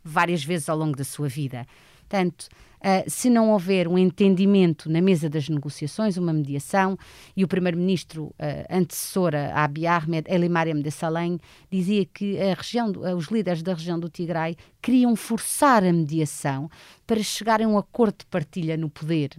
várias 0.04 0.44
vezes 0.44 0.68
ao 0.68 0.76
longo 0.76 0.96
da 0.96 1.04
sua 1.04 1.28
vida. 1.28 1.66
Portanto, 2.00 2.48
uh, 2.82 3.08
se 3.08 3.30
não 3.30 3.50
houver 3.50 3.86
um 3.86 3.96
entendimento 3.96 4.90
na 4.90 5.00
mesa 5.00 5.28
das 5.28 5.48
negociações, 5.48 6.16
uma 6.16 6.32
mediação, 6.32 6.98
e 7.36 7.44
o 7.44 7.48
primeiro-ministro 7.48 8.24
uh, 8.24 8.34
antecessora, 8.68 9.52
Abiy 9.54 9.86
Ahmed, 9.86 10.28
Eli 10.28 10.48
Mariam 10.48 10.80
de 10.80 10.90
Salem, 10.90 11.38
dizia 11.70 12.04
que 12.04 12.40
a 12.40 12.54
região, 12.54 12.90
uh, 12.90 13.16
os 13.16 13.26
líderes 13.26 13.62
da 13.62 13.74
região 13.74 13.98
do 13.98 14.08
Tigray 14.08 14.56
queriam 14.80 15.14
forçar 15.14 15.84
a 15.84 15.92
mediação 15.92 16.68
para 17.06 17.22
chegarem 17.22 17.66
a 17.66 17.68
um 17.68 17.78
acordo 17.78 18.18
de 18.18 18.26
partilha 18.26 18.76
no 18.76 18.90
poder 18.90 19.30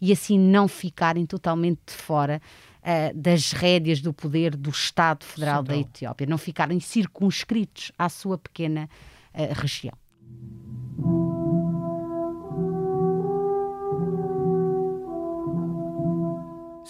e 0.00 0.12
assim 0.12 0.38
não 0.38 0.68
ficarem 0.68 1.26
totalmente 1.26 1.80
de 1.86 1.94
fora 1.94 2.40
Uh, 2.80 3.14
das 3.14 3.52
rédeas 3.52 4.00
do 4.00 4.10
poder 4.10 4.56
do 4.56 4.70
Estado 4.70 5.22
Federal 5.22 5.60
Sim, 5.60 5.68
da 5.68 5.76
Etiópia, 5.76 6.26
não 6.26 6.38
ficarem 6.38 6.80
circunscritos 6.80 7.92
à 7.98 8.08
sua 8.08 8.38
pequena 8.38 8.88
uh, 9.34 9.60
região. 9.60 9.92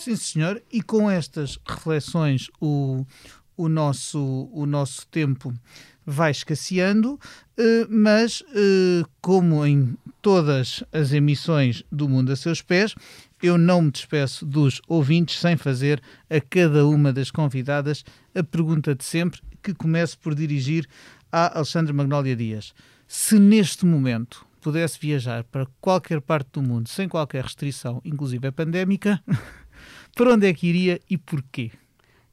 Sim, 0.00 0.16
senhor. 0.16 0.62
E 0.72 0.80
com 0.80 1.10
estas 1.10 1.58
reflexões, 1.68 2.48
o, 2.58 3.04
o, 3.54 3.68
nosso, 3.68 4.48
o 4.50 4.64
nosso 4.64 5.06
tempo 5.08 5.52
vai 6.06 6.30
escasseando, 6.30 7.20
eh, 7.58 7.86
mas 7.86 8.42
eh, 8.54 9.04
como 9.20 9.62
em 9.66 9.94
todas 10.22 10.82
as 10.90 11.12
emissões 11.12 11.84
do 11.92 12.08
Mundo 12.08 12.32
a 12.32 12.36
Seus 12.36 12.62
Pés, 12.62 12.94
eu 13.42 13.58
não 13.58 13.82
me 13.82 13.90
despeço 13.90 14.46
dos 14.46 14.80
ouvintes 14.88 15.38
sem 15.38 15.54
fazer 15.58 16.02
a 16.30 16.40
cada 16.40 16.86
uma 16.86 17.12
das 17.12 17.30
convidadas 17.30 18.02
a 18.34 18.42
pergunta 18.42 18.94
de 18.94 19.04
sempre, 19.04 19.42
que 19.62 19.74
começo 19.74 20.18
por 20.18 20.34
dirigir 20.34 20.88
a 21.30 21.58
Alexandre 21.58 21.92
Magnólia 21.92 22.34
Dias. 22.34 22.72
Se 23.06 23.38
neste 23.38 23.84
momento 23.84 24.46
pudesse 24.62 24.98
viajar 24.98 25.44
para 25.44 25.66
qualquer 25.78 26.22
parte 26.22 26.48
do 26.52 26.62
mundo 26.62 26.88
sem 26.88 27.06
qualquer 27.06 27.44
restrição, 27.44 28.00
inclusive 28.02 28.48
a 28.48 28.52
pandémica, 28.52 29.22
para 30.20 30.34
onde 30.34 30.46
é 30.46 30.52
que 30.52 30.66
iria 30.66 31.00
e 31.08 31.16
porquê? 31.16 31.70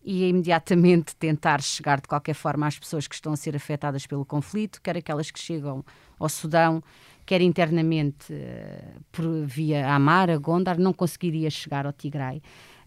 e 0.03 0.27
imediatamente 0.29 1.13
tentar 1.17 1.61
chegar 1.61 1.99
de 1.99 2.07
qualquer 2.07 2.33
forma 2.33 2.65
às 2.65 2.79
pessoas 2.79 3.07
que 3.07 3.15
estão 3.15 3.33
a 3.33 3.35
ser 3.35 3.57
afetadas 3.57 4.07
pelo 4.07 4.25
conflito, 4.25 4.81
quer 4.81 4.95
aquelas 4.95 5.29
que 5.29 5.37
chegam 5.37 5.83
ao 6.17 6.29
Sudão, 6.29 6.81
quer 7.25 7.41
internamente 7.41 8.31
uh, 8.31 9.01
por 9.11 9.45
via 9.45 9.85
Amara, 9.93 10.37
Gondar, 10.37 10.79
não 10.79 10.93
conseguiria 10.93 11.49
chegar 11.49 11.85
ao 11.85 11.91
Tigray. 11.91 12.37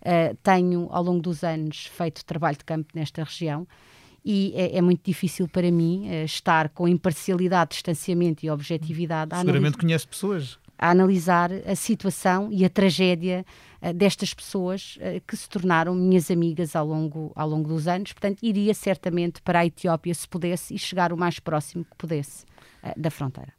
Uh, 0.01 0.35
tenho, 0.43 0.89
ao 0.91 1.03
longo 1.03 1.21
dos 1.21 1.45
anos, 1.45 1.91
feito 1.93 2.25
trabalho 2.25 2.57
de 2.57 2.65
campo 2.65 2.89
nesta 2.95 3.23
região 3.23 3.69
e 4.25 4.53
é, 4.55 4.79
é 4.79 4.83
muito 4.83 5.03
difícil 5.05 5.49
para 5.49 5.71
mim 5.71 6.09
uh, 6.09 6.25
estar 6.25 6.69
com 6.71 6.87
imparcialidade, 6.87 7.73
distanciamento 7.73 8.45
e 8.45 8.51
objetividade. 8.51 9.37
Seguramente 9.37 9.77
conhece 9.77 10.07
pessoas 10.07 10.59
a 10.81 10.91
analisar 10.91 11.51
a 11.67 11.77
situação 11.77 12.49
e 12.51 12.65
a 12.65 12.71
tragédia 12.71 13.45
uh, 13.83 13.93
destas 13.93 14.33
pessoas 14.33 14.97
uh, 14.97 15.21
que 15.27 15.37
se 15.37 15.47
tornaram 15.47 15.95
minhas 15.95 16.31
amigas 16.31 16.75
ao 16.75 16.87
longo, 16.87 17.31
ao 17.37 17.47
longo 17.47 17.69
dos 17.69 17.87
anos. 17.87 18.15
Portanto, 18.15 18.39
iria 18.43 18.73
certamente 18.73 19.43
para 19.43 19.59
a 19.59 19.67
Etiópia 19.67 20.15
se 20.15 20.27
pudesse 20.27 20.75
e 20.75 20.79
chegar 20.79 21.13
o 21.13 21.19
mais 21.19 21.39
próximo 21.39 21.85
que 21.85 21.95
pudesse 21.99 22.45
uh, 22.83 22.99
da 22.99 23.11
fronteira. 23.11 23.53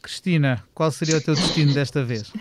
Cristina, 0.00 0.62
qual 0.74 0.90
seria 0.90 1.16
o 1.16 1.20
teu 1.20 1.34
destino 1.34 1.72
desta 1.74 2.04
vez? 2.04 2.32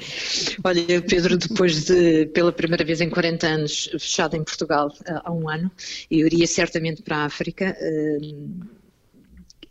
Olha, 0.63 1.01
Pedro, 1.01 1.37
depois 1.37 1.85
de, 1.85 2.25
pela 2.27 2.51
primeira 2.51 2.83
vez 2.83 3.01
em 3.01 3.09
40 3.09 3.47
anos, 3.47 3.89
fechado 3.93 4.35
em 4.35 4.43
Portugal 4.43 4.91
há 5.23 5.31
um 5.31 5.47
ano, 5.47 5.71
eu 6.09 6.25
iria 6.25 6.47
certamente 6.47 7.03
para 7.03 7.17
a 7.17 7.25
África 7.25 7.77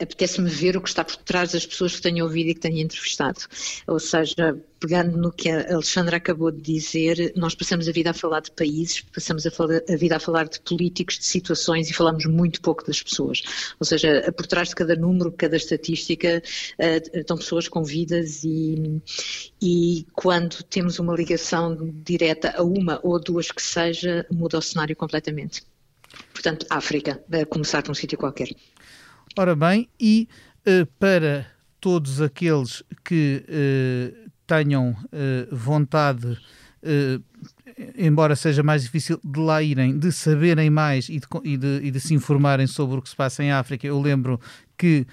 apetece-me 0.01 0.49
ver 0.49 0.77
o 0.77 0.81
que 0.81 0.89
está 0.89 1.05
por 1.05 1.17
trás 1.17 1.53
das 1.53 1.67
pessoas 1.67 1.97
que 1.97 2.03
tenho 2.03 2.25
ouvido 2.25 2.51
e 2.51 2.55
que 2.55 2.61
tenho 2.61 2.79
entrevistado. 2.79 3.41
Ou 3.87 3.99
seja, 3.99 4.59
pegando 4.81 5.17
no 5.19 5.31
que 5.31 5.51
a 5.51 5.75
Alexandra 5.75 6.17
acabou 6.17 6.51
de 6.51 6.61
dizer, 6.61 7.33
nós 7.37 7.55
passamos 7.55 7.87
a 7.87 7.93
vida 7.93 8.11
a 8.11 8.15
falar 8.15 8.41
de 8.41 8.51
países, 8.51 9.03
passamos 9.03 9.47
a, 9.47 9.51
falar, 9.51 9.83
a 9.89 9.97
vida 9.97 10.17
a 10.17 10.21
falar 10.21 10.49
de 10.49 10.59
políticos, 10.61 11.19
de 11.19 11.27
situações 11.27 11.91
e 11.91 11.93
falamos 11.93 12.25
muito 12.25 12.61
pouco 12.63 12.85
das 12.87 13.03
pessoas. 13.03 13.43
Ou 13.79 13.85
seja, 13.85 14.33
por 14.37 14.47
trás 14.47 14.71
de 14.71 14.75
cada 14.75 14.97
número, 14.97 15.31
cada 15.33 15.57
estatística, 15.57 16.43
estão 17.13 17.37
pessoas 17.37 17.69
com 17.69 17.85
vidas 17.85 18.43
e, 18.43 19.03
e 19.61 20.07
quando 20.15 20.63
temos 20.63 20.99
uma 20.99 21.15
ligação 21.15 21.77
direta 22.03 22.55
a 22.57 22.63
uma 22.63 23.01
ou 23.03 23.21
duas 23.21 23.51
que 23.51 23.63
seja, 23.63 24.27
muda 24.31 24.59
o 24.59 24.63
cenário 24.63 24.97
completamente. 24.97 25.63
Portanto, 26.33 26.67
África, 26.71 27.23
começar 27.49 27.83
por 27.83 27.91
um 27.91 27.95
sítio 27.95 28.19
qualquer. 28.19 28.49
Ora 29.39 29.55
bem, 29.55 29.89
e 29.99 30.29
uh, 30.67 30.85
para 30.99 31.47
todos 31.81 32.21
aqueles 32.21 32.83
que 33.05 33.45
uh, 33.49 34.31
tenham 34.47 34.91
uh, 34.91 35.57
vontade, 35.57 36.37
embora 37.97 38.35
seja 38.35 38.63
mais 38.63 38.83
difícil 38.83 39.21
de 39.23 39.39
lá 39.39 39.63
irem, 39.63 39.99
de 39.99 40.11
saberem 40.11 40.71
mais 40.71 41.09
e 41.09 41.21
de, 41.21 41.27
e 41.45 41.57
de, 41.57 41.81
e 41.85 41.91
de 41.91 42.01
se 42.01 42.15
informarem 42.15 42.67
sobre 42.67 42.99
o 42.99 43.03
que 43.03 43.09
se 43.09 43.15
passa 43.15 43.45
em 43.45 43.53
África, 43.53 43.87
eu 43.87 44.01
lembro 44.01 44.41
que 44.79 45.07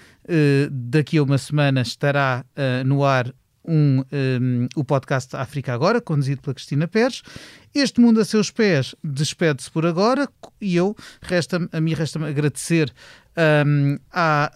daqui 0.70 1.18
a 1.18 1.22
uma 1.22 1.36
semana 1.36 1.82
estará 1.82 2.42
no 2.86 3.04
ar 3.04 3.34
um, 3.68 4.02
um, 4.12 4.68
o 4.74 4.82
podcast 4.82 5.36
África 5.36 5.74
Agora, 5.74 6.00
conduzido 6.00 6.40
pela 6.40 6.54
Cristina 6.54 6.88
Pérez. 6.88 7.22
Este 7.74 8.00
mundo 8.00 8.20
a 8.20 8.24
seus 8.24 8.50
pés 8.50 8.94
despede-se 9.04 9.70
por 9.70 9.84
agora 9.84 10.28
e 10.60 10.74
eu, 10.74 10.96
resta 11.20 11.68
a 11.70 11.80
mim 11.80 11.92
resta-me 11.92 12.26
agradecer 12.26 12.92
um, 13.66 13.98
à, 14.10 14.50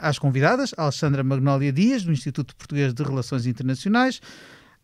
às 0.00 0.18
convidadas, 0.18 0.74
a 0.76 0.84
Alexandra 0.84 1.22
Magnólia 1.22 1.72
Dias, 1.72 2.02
do 2.02 2.12
Instituto 2.12 2.56
Português 2.56 2.94
de 2.94 3.02
Relações 3.02 3.46
Internacionais, 3.46 4.20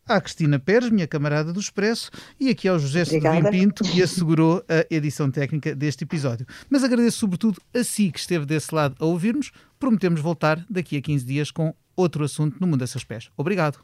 à 0.07 0.19
Cristina 0.19 0.59
Pérez, 0.59 0.89
minha 0.89 1.07
camarada 1.07 1.53
do 1.53 1.59
Expresso, 1.59 2.11
e 2.39 2.49
aqui 2.49 2.67
ao 2.67 2.79
José 2.79 3.05
Sedovim 3.05 3.49
Pinto, 3.49 3.83
que 3.83 4.01
assegurou 4.01 4.63
a 4.67 4.85
edição 4.93 5.29
técnica 5.31 5.75
deste 5.75 6.03
episódio. 6.03 6.45
Mas 6.69 6.83
agradeço 6.83 7.19
sobretudo 7.19 7.61
a 7.73 7.83
si 7.83 8.11
que 8.11 8.19
esteve 8.19 8.45
desse 8.45 8.73
lado 8.73 8.95
a 8.99 9.05
ouvir-nos. 9.05 9.51
Prometemos 9.79 10.21
voltar 10.21 10.63
daqui 10.69 10.97
a 10.97 11.01
15 11.01 11.25
dias 11.25 11.51
com 11.51 11.73
outro 11.95 12.23
assunto 12.23 12.57
no 12.59 12.67
Mundo 12.67 12.83
a 12.83 12.87
seus 12.87 13.03
pés. 13.03 13.29
Obrigado. 13.37 13.79